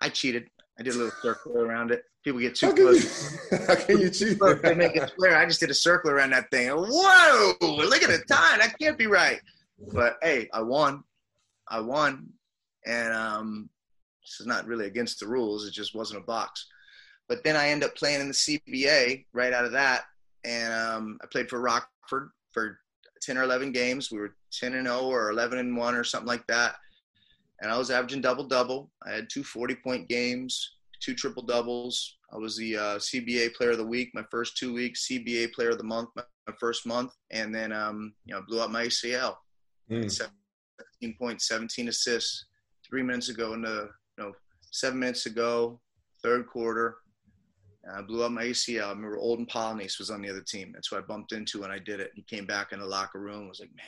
[0.00, 0.44] I cheated.
[0.78, 2.02] I did a little circle around it.
[2.24, 3.32] People get too how close.
[3.50, 4.38] You, how can you cheat?
[4.62, 5.36] they make it square.
[5.36, 6.70] I just did a circle around that thing.
[6.70, 7.54] Whoa!
[7.60, 8.58] Look at the time.
[8.58, 9.40] That can't be right.
[9.92, 11.04] But hey, I won.
[11.68, 12.28] I won,
[12.86, 13.70] and um,
[14.22, 15.66] this is not really against the rules.
[15.66, 16.66] It just wasn't a box.
[17.28, 20.04] But then I end up playing in the CBA right out of that,
[20.44, 22.78] and um, I played for Rockford for
[23.22, 24.10] 10 or 11 games.
[24.10, 26.76] We were 10 and 0 or 11 and 1 or something like that.
[27.60, 28.90] And I was averaging double double.
[29.06, 32.16] I had two 40 point games, two triple doubles.
[32.32, 35.70] I was the uh, CBA player of the week my first two weeks, CBA player
[35.70, 36.24] of the month my,
[36.60, 39.36] first month, and then um, you know blew up my ACL.
[39.90, 40.10] Mm.
[40.10, 42.46] 17 points, 17 assists.
[42.94, 44.32] Three minutes ago, in the you know
[44.70, 45.80] seven minutes ago,
[46.22, 46.98] third quarter,
[47.92, 48.86] I blew up my ACL.
[48.86, 50.70] I remember Olden Polynice was on the other team.
[50.72, 52.12] That's who I bumped into when I did it.
[52.14, 53.48] He came back in the locker room.
[53.48, 53.84] Was like, man,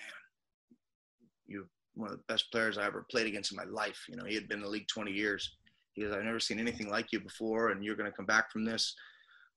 [1.47, 4.07] you're one of the best players I ever played against in my life.
[4.09, 5.57] You know, he had been in the league 20 years.
[5.93, 8.51] He goes, I've never seen anything like you before, and you're going to come back
[8.51, 8.93] from this.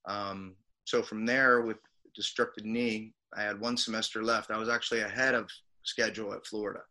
[0.07, 1.77] Um, so from there, with
[2.15, 4.51] destructed knee, I had one semester left.
[4.51, 5.49] I was actually ahead of
[5.81, 6.81] schedule at Florida.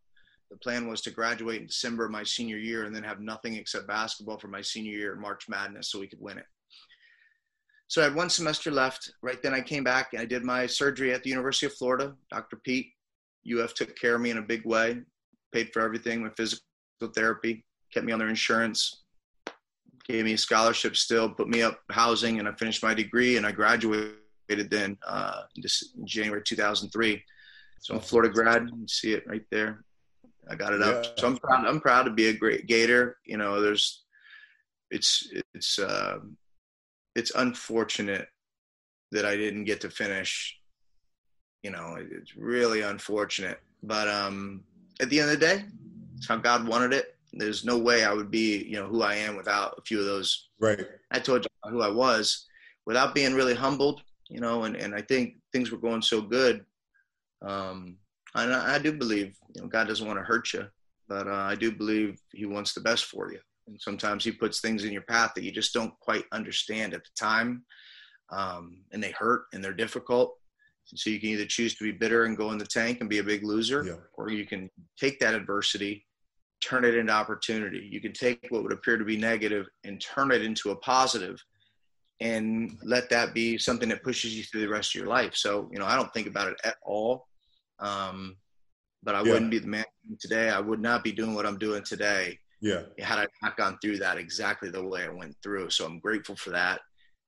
[0.50, 3.54] The plan was to graduate in December of my senior year and then have nothing
[3.54, 6.46] except basketball for my senior year March Madness so we could win it.
[7.88, 9.12] So I had one semester left.
[9.22, 12.14] Right then I came back and I did my surgery at the University of Florida.
[12.30, 12.56] Dr.
[12.56, 12.92] Pete,
[13.50, 15.00] UF took care of me in a big way,
[15.52, 16.62] paid for everything, my physical
[17.14, 19.04] therapy, kept me on their insurance,
[20.06, 23.46] gave me a scholarship still, put me up housing, and I finished my degree and
[23.46, 24.16] I graduated
[24.48, 27.22] then uh, in January 2003.
[27.80, 28.68] So I'm a Florida grad.
[28.68, 29.84] You see it right there.
[30.50, 31.18] I got it up.
[31.18, 31.66] So I'm proud.
[31.66, 33.18] I'm proud to be a great Gator.
[33.24, 34.04] You know, there's,
[34.90, 36.18] it's it's uh,
[37.14, 38.28] it's unfortunate
[39.12, 40.58] that I didn't get to finish.
[41.62, 43.60] You know, it's really unfortunate.
[43.82, 44.62] But um,
[45.00, 45.64] at the end of the day,
[46.16, 47.16] it's how God wanted it.
[47.32, 50.06] There's no way I would be, you know, who I am without a few of
[50.06, 50.48] those.
[50.58, 50.86] Right.
[51.10, 52.46] I told you who I was
[52.86, 56.64] without being really humbled, you know, and, and I think things were going so good.
[57.42, 57.96] Um,
[58.42, 60.66] and I, I do believe, you know, God doesn't want to hurt you,
[61.08, 63.40] but uh, I do believe He wants the best for you.
[63.68, 67.04] And sometimes he puts things in your path that you just don't quite understand at
[67.04, 67.64] the time.
[68.30, 70.36] Um, and they hurt and they're difficult.
[70.86, 73.18] So you can either choose to be bitter and go in the tank and be
[73.18, 73.96] a big loser, yeah.
[74.14, 76.06] or you can take that adversity,
[76.64, 77.86] turn it into opportunity.
[77.90, 81.38] You can take what would appear to be negative and turn it into a positive
[82.20, 85.36] and let that be something that pushes you through the rest of your life.
[85.36, 87.27] So, you know, I don't think about it at all.
[87.80, 88.36] Um,
[89.02, 89.32] but I yeah.
[89.32, 89.84] wouldn't be the man
[90.18, 90.50] today.
[90.50, 92.82] I would not be doing what I'm doing today yeah.
[92.98, 95.70] Had I not gone through that exactly the way I went through.
[95.70, 96.80] So I'm grateful for that.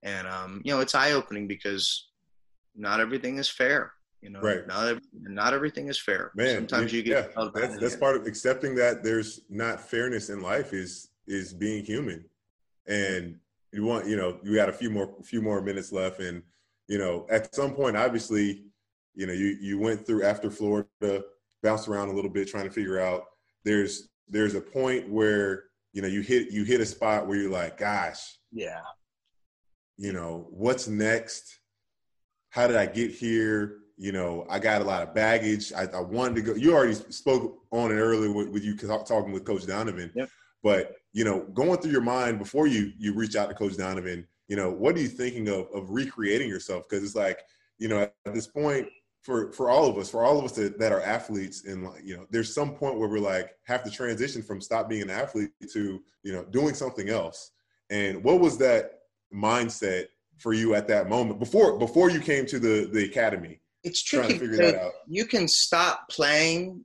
[0.02, 2.08] And, um, you know, it's eye opening because
[2.74, 3.92] not everything is fair.
[4.22, 4.66] You know, right.
[4.66, 6.30] not, not everything is fair.
[6.34, 10.28] Man, sometimes you, you get, yeah, that's, that's part of accepting that there's not fairness
[10.28, 12.24] in life is, is being human.
[12.86, 13.36] And
[13.72, 16.20] you want, you know, you got a few more, few more minutes left.
[16.20, 16.42] And,
[16.88, 18.64] you know, at some point, obviously,
[19.14, 21.22] you know, you, you went through after Florida,
[21.62, 23.24] bounced around a little bit, trying to figure out
[23.64, 27.50] there's there's a point where you know you hit you hit a spot where you're
[27.50, 28.80] like, gosh, yeah,
[29.96, 31.58] you know what's next?
[32.50, 33.78] How did I get here?
[33.96, 35.72] You know, I got a lot of baggage.
[35.72, 36.54] I, I wanted to go.
[36.54, 40.10] You already spoke on it earlier with, with you talking with Coach Donovan.
[40.14, 40.30] Yep.
[40.62, 44.26] But you know, going through your mind before you you reach out to Coach Donovan,
[44.48, 46.84] you know, what are you thinking of of recreating yourself?
[46.88, 47.40] Because it's like,
[47.78, 48.88] you know, at this point,
[49.22, 52.16] for for all of us, for all of us that, that are athletes, and you
[52.16, 55.50] know, there's some point where we're like have to transition from stop being an athlete
[55.72, 57.52] to you know doing something else.
[57.90, 59.00] And what was that
[59.34, 60.06] mindset
[60.38, 63.60] for you at that moment before before you came to the the academy?
[63.82, 64.38] It's tricky
[65.06, 66.84] you can stop playing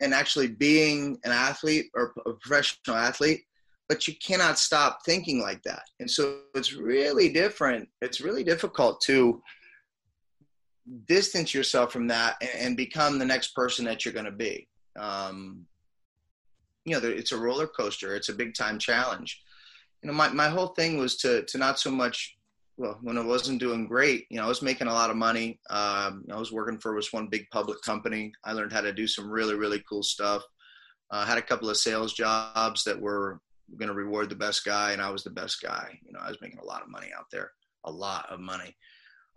[0.00, 3.42] and actually being an athlete or a professional athlete,
[3.88, 5.82] but you cannot stop thinking like that.
[5.98, 7.88] And so it's really different.
[8.00, 9.42] It's really difficult to
[11.06, 14.68] distance yourself from that and, and become the next person that you're going to be.
[14.98, 15.66] Um,
[16.84, 18.16] you know, it's a roller coaster.
[18.16, 19.42] It's a big time challenge.
[20.02, 22.36] you know, my, my whole thing was to, to not so much,
[22.76, 25.60] well, when I wasn't doing great, you know, I was making a lot of money.
[25.68, 28.32] Um, I was working for this one big public company.
[28.44, 30.42] I learned how to do some really, really cool stuff.
[31.10, 33.40] I uh, had a couple of sales jobs that were
[33.76, 35.98] going to reward the best guy, and I was the best guy.
[36.04, 37.50] You know, I was making a lot of money out there,
[37.84, 38.74] a lot of money.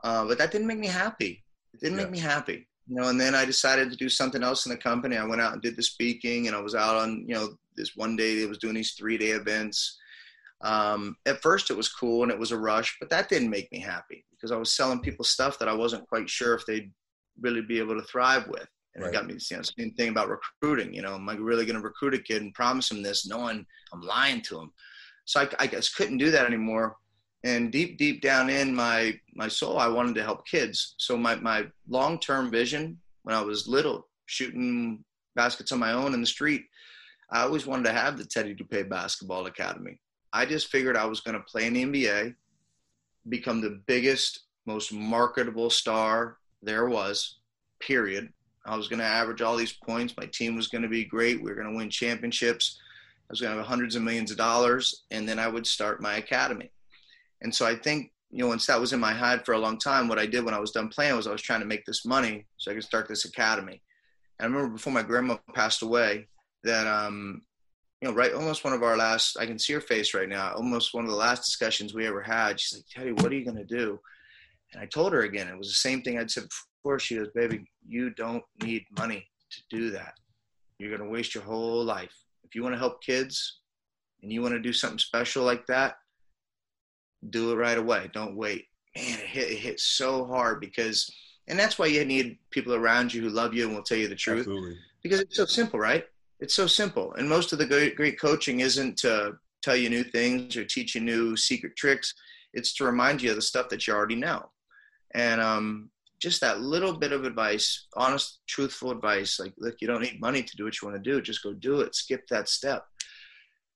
[0.03, 1.42] Uh, but that didn't make me happy.
[1.73, 2.03] It didn't yeah.
[2.03, 2.67] make me happy.
[2.87, 5.15] You know, and then I decided to do something else in the company.
[5.15, 7.95] I went out and did the speaking, and I was out on, you know, this
[7.95, 9.97] one day they was doing these three day events.
[10.61, 13.71] Um, at first, it was cool and it was a rush, but that didn't make
[13.71, 16.91] me happy because I was selling people stuff that I wasn't quite sure if they'd
[17.41, 18.67] really be able to thrive with.
[18.95, 19.09] And right.
[19.09, 20.93] it got me, you know, same thing about recruiting.
[20.93, 23.65] You know, am I really going to recruit a kid and promise him this, knowing
[23.91, 24.71] I'm lying to him?
[25.25, 26.95] So I, I guess couldn't do that anymore.
[27.43, 30.95] And deep, deep down in my my soul, I wanted to help kids.
[30.97, 35.03] So my my long term vision when I was little, shooting
[35.35, 36.63] baskets on my own in the street,
[37.31, 39.99] I always wanted to have the Teddy Dupay Basketball Academy.
[40.31, 42.35] I just figured I was going to play in the NBA,
[43.29, 47.39] become the biggest, most marketable star there was,
[47.79, 48.31] period.
[48.65, 50.15] I was going to average all these points.
[50.17, 51.41] My team was going to be great.
[51.41, 52.79] We were going to win championships.
[53.29, 56.01] I was going to have hundreds of millions of dollars, and then I would start
[56.01, 56.71] my academy.
[57.43, 59.77] And so I think, you know, once that was in my head for a long
[59.77, 61.85] time, what I did when I was done playing was I was trying to make
[61.85, 63.81] this money so I could start this academy.
[64.39, 66.27] And I remember before my grandma passed away
[66.63, 67.41] that, um,
[68.01, 70.53] you know, right, almost one of our last, I can see her face right now,
[70.53, 72.59] almost one of the last discussions we ever had.
[72.59, 73.99] She's like, Teddy, what are you going to do?
[74.73, 76.47] And I told her again, it was the same thing I'd said
[76.81, 76.99] before.
[76.99, 80.15] She goes, baby, you don't need money to do that.
[80.79, 82.13] You're going to waste your whole life.
[82.43, 83.59] If you want to help kids
[84.21, 85.95] and you want to do something special like that,
[87.29, 88.09] do it right away.
[88.13, 88.65] Don't wait.
[88.95, 91.11] Man, it hit, it hit so hard because,
[91.47, 94.07] and that's why you need people around you who love you and will tell you
[94.07, 94.41] the truth.
[94.41, 94.77] Absolutely.
[95.01, 96.05] Because it's so simple, right?
[96.39, 97.13] It's so simple.
[97.13, 100.95] And most of the great, great coaching isn't to tell you new things or teach
[100.95, 102.13] you new secret tricks.
[102.53, 104.49] It's to remind you of the stuff that you already know.
[105.15, 110.01] And um, just that little bit of advice, honest, truthful advice, like, look, you don't
[110.01, 111.21] need money to do what you want to do.
[111.21, 111.95] Just go do it.
[111.95, 112.85] Skip that step.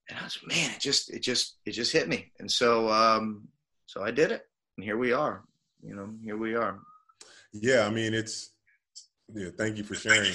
[0.09, 2.31] And I was, man, it just, it just, it just hit me.
[2.39, 3.47] And so, um,
[3.85, 4.43] so I did it,
[4.77, 5.43] and here we are.
[5.83, 6.79] You know, here we are.
[7.53, 8.51] Yeah, I mean, it's.
[9.33, 10.31] Yeah, thank you for sharing.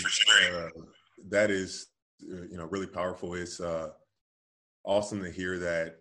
[0.54, 0.68] Uh,
[1.28, 1.86] that is,
[2.30, 3.34] uh, you know, really powerful.
[3.34, 3.88] It's uh,
[4.84, 5.96] awesome to hear that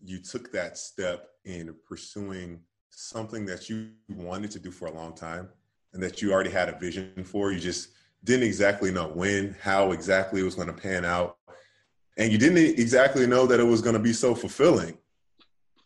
[0.00, 5.14] you took that step in pursuing something that you wanted to do for a long
[5.14, 5.48] time
[5.92, 7.50] and that you already had a vision for.
[7.50, 7.90] You just
[8.24, 11.38] didn't exactly know when, how exactly it was going to pan out.
[12.18, 14.98] And you didn't exactly know that it was going to be so fulfilling.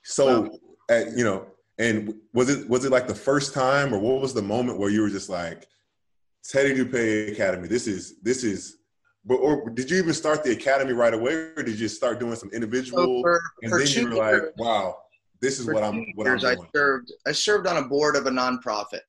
[0.03, 0.51] So, wow.
[0.91, 1.47] at, you know,
[1.79, 4.91] and was it was it like the first time or what was the moment where
[4.91, 5.67] you were just like
[6.43, 8.79] Teddy Dupay Academy, this is this is
[9.25, 12.37] but or did you even start the academy right away or did you start doing
[12.37, 14.97] some individual so for, and for then you were like, wow,
[15.41, 16.59] this is what I'm what I'm doing.
[16.59, 19.01] I served I served on a board of a nonprofit.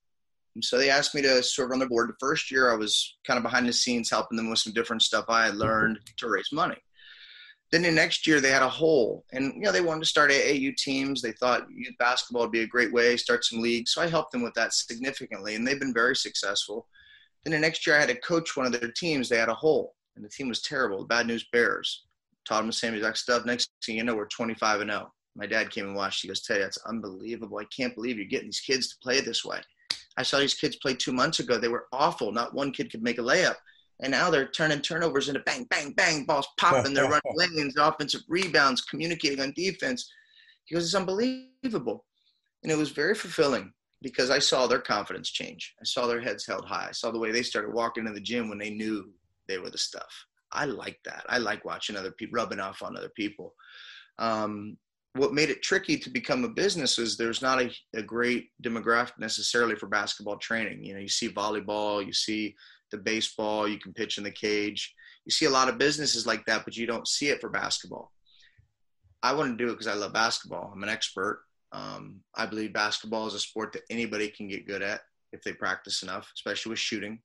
[0.56, 2.10] And so they asked me to serve on the board.
[2.10, 5.04] The first year I was kind of behind the scenes helping them with some different
[5.04, 5.62] stuff I had mm-hmm.
[5.62, 6.78] learned to raise money.
[7.72, 10.32] Then the next year they had a hole and you know they wanted to start
[10.32, 11.22] AAU teams.
[11.22, 13.92] They thought youth basketball would be a great way, start some leagues.
[13.92, 16.88] So I helped them with that significantly and they've been very successful.
[17.44, 19.28] Then the next year I had to coach one of their teams.
[19.28, 21.00] They had a hole and the team was terrible.
[21.00, 22.04] The bad news bears.
[22.46, 23.46] Taught them the same exact stuff.
[23.46, 26.24] Next thing you know, we're 25 and 0 my dad came and watched.
[26.24, 27.60] He goes, Teddy, that's unbelievable.
[27.60, 29.60] I can't believe you're getting these kids to play this way.
[30.18, 31.58] I saw these kids play two months ago.
[31.58, 32.32] They were awful.
[32.32, 33.56] Not one kid could make a layup.
[34.02, 36.94] And now they're turning turnovers into bang, bang, bang, balls popping.
[36.94, 40.12] They're running lanes, offensive rebounds, communicating on defense.
[40.66, 42.06] He goes, it's unbelievable.
[42.64, 45.74] And it was very fulfilling because I saw their confidence change.
[45.82, 46.88] I saw their heads held high.
[46.90, 49.12] I saw the way they started walking in the gym when they knew
[49.48, 50.26] they were the stuff.
[50.52, 51.26] I like that.
[51.28, 53.54] I like watching other people rubbing off on other people.
[54.20, 54.78] Um,
[55.14, 59.18] what made it tricky to become a business is there's not a, a great demographic
[59.20, 60.84] necessarily for basketball training.
[60.84, 62.56] You know, you see volleyball, you see
[62.92, 64.94] the baseball, you can pitch in the cage.
[65.26, 68.12] You see a lot of businesses like that, but you don't see it for basketball.
[69.24, 70.72] I want to do it because I love basketball.
[70.74, 71.44] I'm an expert.
[71.72, 75.02] Um, I believe basketball is a sport that anybody can get good at
[75.34, 77.20] if they practice enough, especially with shooting.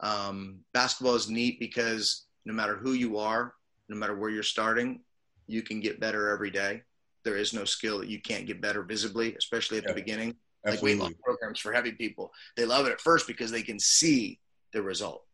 [0.00, 3.54] Um, basketball is neat because no matter who you are,
[3.88, 5.00] no matter where you're starting,
[5.46, 6.82] you can get better every day
[7.24, 10.36] there is no skill that you can't get better visibly, especially at yeah, the beginning.
[10.64, 10.94] Absolutely.
[10.94, 13.78] Like weight loss programs for heavy people, they love it at first because they can
[13.78, 14.38] see
[14.72, 15.24] the result.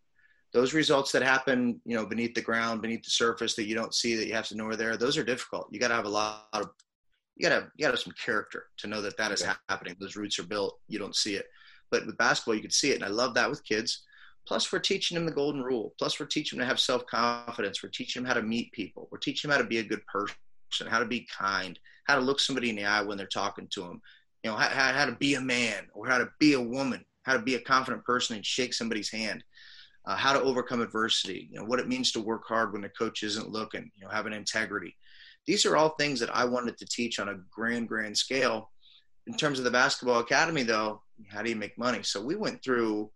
[0.53, 3.95] Those results that happen, you know, beneath the ground, beneath the surface that you don't
[3.95, 4.97] see, that you have to know are there.
[4.97, 5.69] Those are difficult.
[5.71, 6.71] You got to have a lot of,
[7.37, 9.55] you got to, you got to have some character to know that that is yeah.
[9.69, 9.97] happening.
[10.01, 10.79] Those roots are built.
[10.89, 11.47] You don't see it,
[11.91, 14.05] but with basketball, you can see it, and I love that with kids.
[14.47, 15.93] Plus, we're teaching them the golden rule.
[15.99, 17.83] Plus, we're teaching them to have self confidence.
[17.83, 19.07] We're teaching them how to meet people.
[19.13, 20.35] We're teaching them how to be a good person
[20.89, 23.83] how to be kind, how to look somebody in the eye when they're talking to
[23.83, 24.01] them,
[24.43, 27.37] you know, how, how to be a man or how to be a woman, how
[27.37, 29.45] to be a confident person and shake somebody's hand,
[30.07, 32.89] uh, how to overcome adversity, you know, what it means to work hard when the
[32.89, 34.97] coach isn't looking, you know, having integrity.
[35.47, 38.71] These are all things that I wanted to teach on a grand, grand scale.
[39.27, 42.03] In terms of the basketball academy, though, how do you make money?
[42.03, 43.11] So we went through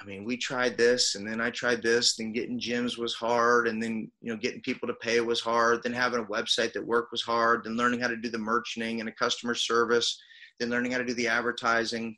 [0.00, 3.66] I mean, we tried this and then I tried this, then getting gyms was hard.
[3.66, 5.82] And then, you know, getting people to pay was hard.
[5.82, 7.64] Then having a website that worked was hard.
[7.64, 10.20] Then learning how to do the merchanting and a customer service.
[10.60, 12.16] Then learning how to do the advertising,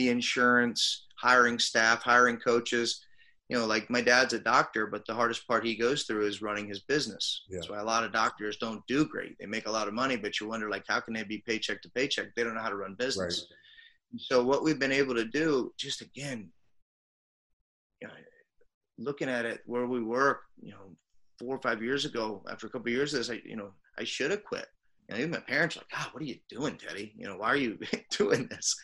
[0.00, 3.04] the insurance, hiring staff, hiring coaches.
[3.50, 6.40] You know, like my dad's a doctor, but the hardest part he goes through is
[6.40, 7.42] running his business.
[7.50, 7.56] Yeah.
[7.56, 9.36] That's why a lot of doctors don't do great.
[9.38, 11.82] They make a lot of money, but you wonder, like, how can they be paycheck
[11.82, 12.34] to paycheck?
[12.34, 13.46] They don't know how to run business.
[13.50, 14.20] Right.
[14.20, 16.48] So, what we've been able to do, just again,
[18.00, 18.14] you know,
[18.98, 20.96] looking at it where we were, you know,
[21.38, 23.72] four or five years ago, after a couple of years of this, I, you know,
[23.98, 24.66] I should have quit.
[25.08, 27.12] You know, even my parents were like, God, what are you doing, Teddy?
[27.18, 27.78] You know, why are you
[28.16, 28.76] doing this?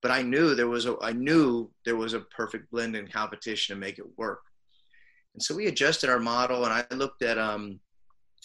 [0.00, 3.74] But I knew there was a, I knew there was a perfect blend in competition
[3.74, 4.40] to make it work.
[5.34, 7.80] And so we adjusted our model and I looked at um,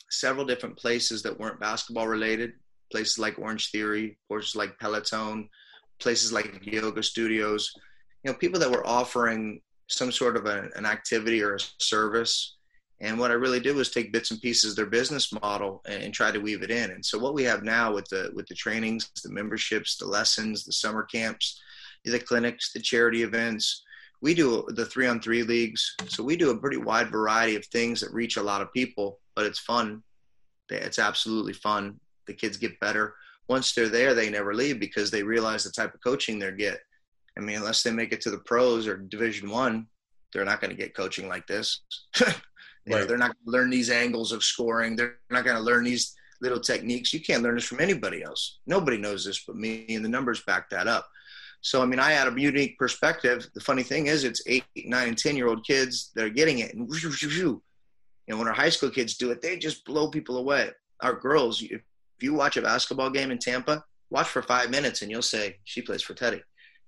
[0.10, 2.54] several different places that weren't basketball related,
[2.92, 5.50] places like Orange Theory, places like Peloton,
[6.00, 7.72] places like yoga studios,
[8.24, 12.58] you know, people that were offering some sort of a, an activity or a service.
[13.04, 16.04] And what I really did was take bits and pieces of their business model and,
[16.04, 16.90] and, try to weave it in.
[16.92, 20.64] And so what we have now with the with the trainings, the memberships, the lessons,
[20.64, 21.62] the summer camps,
[22.06, 23.84] the clinics, the charity events,
[24.22, 25.96] we do the three on three leagues.
[26.08, 29.20] So we do a pretty wide variety of things that reach a lot of people,
[29.36, 30.02] but it's fun.
[30.70, 32.00] It's absolutely fun.
[32.26, 33.16] The kids get better.
[33.50, 36.80] Once they're there, they never leave because they realize the type of coaching they get
[37.38, 39.88] I mean, unless they make it to the pros or Division One,
[40.32, 41.82] they're not going to get coaching like this.
[42.88, 43.02] right.
[43.02, 44.96] know, they're not going to learn these angles of scoring.
[44.96, 47.14] They're not going to learn these little techniques.
[47.14, 48.60] You can't learn this from anybody else.
[48.66, 51.08] Nobody knows this but me, and the numbers back that up.
[51.62, 53.48] So, I mean, I had a unique perspective.
[53.54, 56.60] The funny thing is, it's eight, nine, and ten year old kids that are getting
[56.60, 57.62] it, and whoosh, whoosh, whoosh, you
[58.28, 60.72] know, when our high school kids do it, they just blow people away.
[61.02, 61.82] Our girls, if
[62.20, 65.82] you watch a basketball game in Tampa, watch for five minutes, and you'll say she
[65.82, 66.42] plays for Teddy.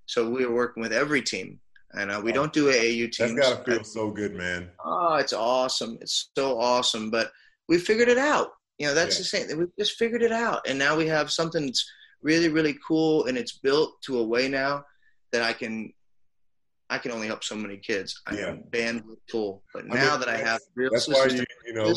[0.05, 1.59] So we were working with every team,
[1.93, 3.36] and uh, we don't do AAU teams.
[3.36, 4.69] That's gotta feel so good, man.
[4.83, 5.97] Oh, it's awesome!
[6.01, 7.09] It's so awesome.
[7.09, 7.31] But
[7.67, 8.49] we figured it out.
[8.77, 9.41] You know, that's yeah.
[9.41, 9.59] the same.
[9.59, 11.89] We just figured it out, and now we have something that's
[12.21, 14.83] really, really cool, and it's built to a way now
[15.31, 15.93] that I can.
[16.88, 18.21] I can only help so many kids.
[18.27, 18.47] I yeah.
[18.49, 21.73] am bandwidth full, but now I mean, that I have real that's why you you
[21.73, 21.91] know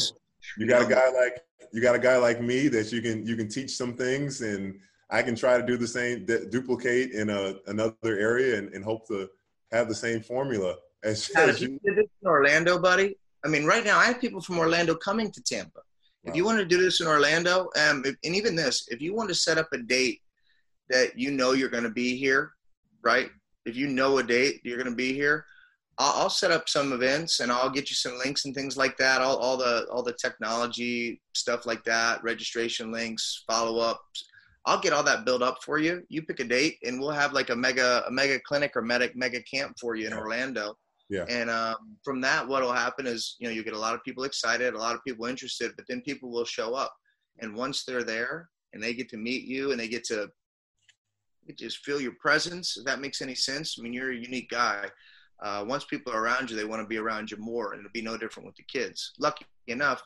[0.57, 3.37] you got a guy like you got a guy like me that you can you
[3.37, 4.79] can teach some things and
[5.11, 9.07] I can try to do the same, duplicate in a, another area and, and hope
[9.09, 9.29] to
[9.73, 11.79] have the same formula as, as you.
[11.85, 13.17] did this in Orlando, buddy.
[13.45, 15.81] I mean, right now I have people from Orlando coming to Tampa.
[16.25, 19.15] If you want to do this in Orlando, um, if, and even this, if you
[19.15, 20.21] want to set up a date
[20.91, 22.53] that you know you're going to be here,
[23.03, 23.31] right?
[23.65, 25.45] If you know a date you're going to be here,
[25.97, 28.97] I'll, I'll, set up some events and I'll get you some links and things like
[28.99, 29.21] that.
[29.23, 34.28] All, all the all the technology stuff like that, registration links, follow ups
[34.69, 36.03] I'll get all that built up for you.
[36.11, 39.17] You pick a date, and we'll have like a mega a mega clinic or medic
[39.17, 40.75] mega camp for you in Orlando.
[41.09, 41.25] Yeah.
[41.27, 44.05] And um, from that, what will happen is you know you get a lot of
[44.05, 46.93] people excited, a lot of people interested, but then people will show up,
[47.41, 50.29] and once they're there and they get to meet you and they get to
[51.57, 53.77] just feel your presence, if that makes any sense.
[53.79, 54.85] I mean, you're a unique guy.
[55.43, 57.93] Uh, once people are around you, they want to be around you more, and it'll
[57.93, 59.15] be no different with the kids.
[59.19, 60.03] Lucky enough,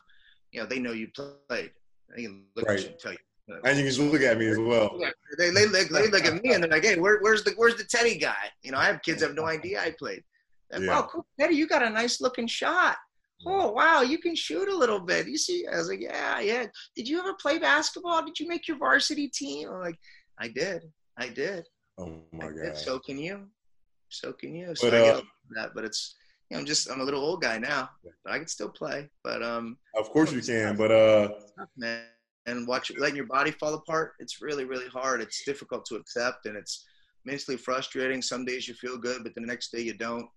[0.53, 1.71] you know they know you played.
[2.15, 2.77] They can look right.
[2.77, 3.17] at you and tell you
[3.47, 4.99] and you can just look at me as well.
[5.37, 7.75] They, they, look, they look at me and they're like, "Hey, where, where's the where's
[7.75, 10.23] the Teddy guy?" You know, I have kids that have no idea I played.
[10.71, 10.99] Like, yeah.
[10.99, 12.97] Oh, cool, Teddy, you got a nice looking shot.
[13.45, 15.27] Oh wow, you can shoot a little bit.
[15.27, 16.65] You see, I was like, yeah, yeah.
[16.95, 18.23] Did you ever play basketball?
[18.23, 19.69] Did you make your varsity team?
[19.69, 19.99] I'm like,
[20.39, 20.83] I did,
[21.17, 21.67] I did.
[21.97, 22.55] Oh my I god.
[22.63, 22.77] Did.
[22.77, 23.47] So can you?
[24.09, 24.73] So can you?
[24.75, 25.21] So but, uh,
[25.55, 26.15] that, but it's
[26.49, 27.89] you know, I'm just I'm a little old guy now,
[28.23, 29.09] but I can still play.
[29.23, 30.77] But um, of course you can.
[30.77, 31.29] But uh,
[31.75, 32.05] man,
[32.45, 35.21] and watch letting your body fall apart it's really really hard.
[35.21, 36.85] It's difficult to accept and it's
[37.25, 38.21] mentally frustrating.
[38.21, 40.27] Some days you feel good but the next day you don't.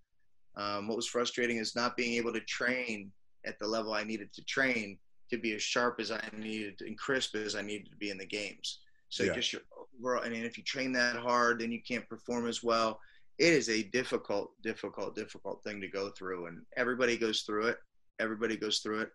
[0.57, 3.13] Um, what was frustrating is not being able to train
[3.45, 4.99] at the level i needed to train
[5.31, 8.19] to be as sharp as i needed and crisp as i needed to be in
[8.19, 8.81] the games.
[9.09, 9.35] So yeah.
[9.35, 9.63] just your
[9.99, 13.01] overall and if you train that hard then you can't perform as well.
[13.39, 17.79] It is a difficult difficult difficult thing to go through and everybody goes through it.
[18.19, 19.11] Everybody goes through it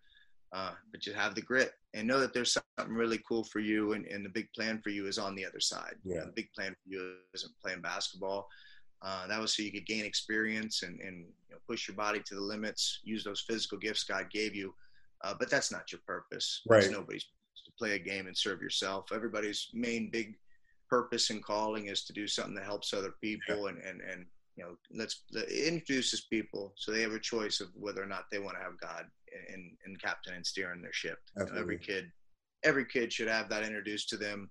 [0.53, 3.93] uh, but you have the grit and know that there's something really cool for you
[3.93, 6.15] and, and the big plan for you is on the other side yeah.
[6.15, 8.47] You know, the big plan for you isn't playing basketball
[9.03, 12.21] uh, that was so you could gain experience and, and you know, push your body
[12.25, 14.73] to the limits use those physical gifts god gave you
[15.23, 17.25] uh, but that's not your purpose right that's nobody's
[17.65, 19.11] to play a game and serve yourself.
[19.13, 20.37] Everybody's main big
[20.89, 23.69] purpose and calling is to do something that helps other people yeah.
[23.69, 24.25] and, and, and,
[24.57, 28.25] you know, let's let, introduces people so they have a choice of whether or not
[28.31, 29.05] they want to have God
[29.53, 31.19] in, in captain and steering their ship.
[31.37, 32.11] You know, every kid,
[32.63, 34.49] every kid should have that introduced to them.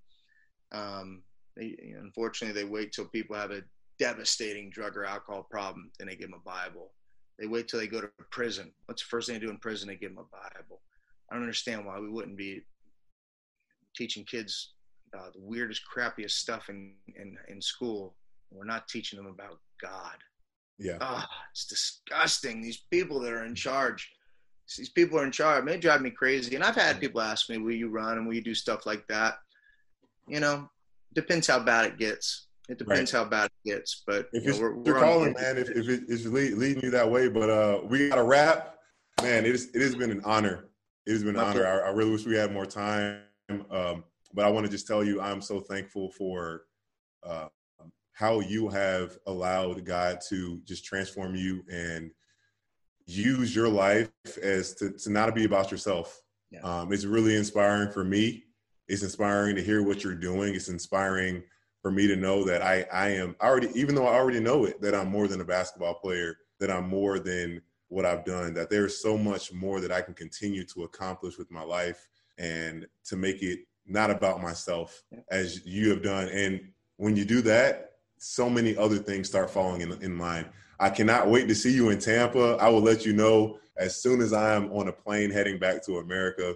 [0.73, 1.23] Um,
[1.57, 3.62] they, you know, unfortunately, they wait till people have a
[3.98, 6.93] devastating drug or alcohol problem, then they give them a Bible.
[7.39, 8.73] They wait till they go to prison.
[8.86, 9.89] What's the first thing they do in prison?
[9.89, 10.81] They give them a Bible.
[11.31, 12.62] I don't understand why we wouldn't be
[13.97, 14.73] teaching kids
[15.16, 18.15] uh, the weirdest, crappiest stuff in, in, in school.
[18.51, 20.16] We're not teaching them about God.
[20.78, 20.98] Yeah.
[21.01, 22.61] Oh, it's disgusting.
[22.61, 24.11] These people that are in charge,
[24.76, 25.64] these people are in charge.
[25.64, 26.55] They drive me crazy.
[26.55, 29.06] And I've had people ask me, will you run and will you do stuff like
[29.09, 29.38] that?
[30.26, 30.70] You know,
[31.14, 32.47] depends how bad it gets.
[32.68, 33.24] It depends right.
[33.24, 34.02] how bad it gets.
[34.06, 37.28] But if you know, we're, we're calling, man, if, if it's leading you that way,
[37.28, 38.76] but uh, we got a wrap.
[39.22, 40.68] Man, it, is, it has been an honor.
[41.06, 41.66] It has been an honor.
[41.66, 43.22] I, I really wish we had more time.
[43.70, 46.62] Um, but I want to just tell you, I'm so thankful for
[47.24, 47.48] uh,
[48.12, 52.12] how you have allowed God to just transform you and
[53.10, 54.10] use your life
[54.42, 56.22] as to, to not be about yourself.
[56.50, 56.60] Yeah.
[56.60, 58.44] Um, it's really inspiring for me.
[58.88, 60.54] It's inspiring to hear what you're doing.
[60.54, 61.42] It's inspiring
[61.82, 64.80] for me to know that I, I am already, even though I already know it,
[64.80, 68.70] that I'm more than a basketball player, that I'm more than what I've done, that
[68.70, 72.08] there's so much more that I can continue to accomplish with my life
[72.38, 76.28] and to make it not about myself as you have done.
[76.28, 76.60] And
[76.96, 80.46] when you do that, so many other things start falling in, in line.
[80.81, 82.57] I cannot wait to see you in Tampa.
[82.59, 85.85] I will let you know as soon as I am on a plane heading back
[85.85, 86.55] to America.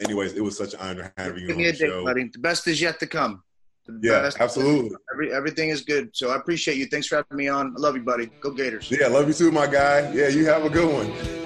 [0.00, 2.04] Anyways, it was such an honor having you Give on a the show.
[2.04, 2.28] buddy.
[2.32, 3.42] The best is yet to come.
[4.00, 4.90] yeah, absolutely.
[5.12, 6.10] Every, everything is good.
[6.12, 6.86] So I appreciate you.
[6.86, 7.74] Thanks for having me on.
[7.76, 8.26] I love you, buddy.
[8.40, 8.90] Go Gators.
[8.90, 10.10] Yeah, love you too, my guy.
[10.12, 11.41] Yeah, you have a good one.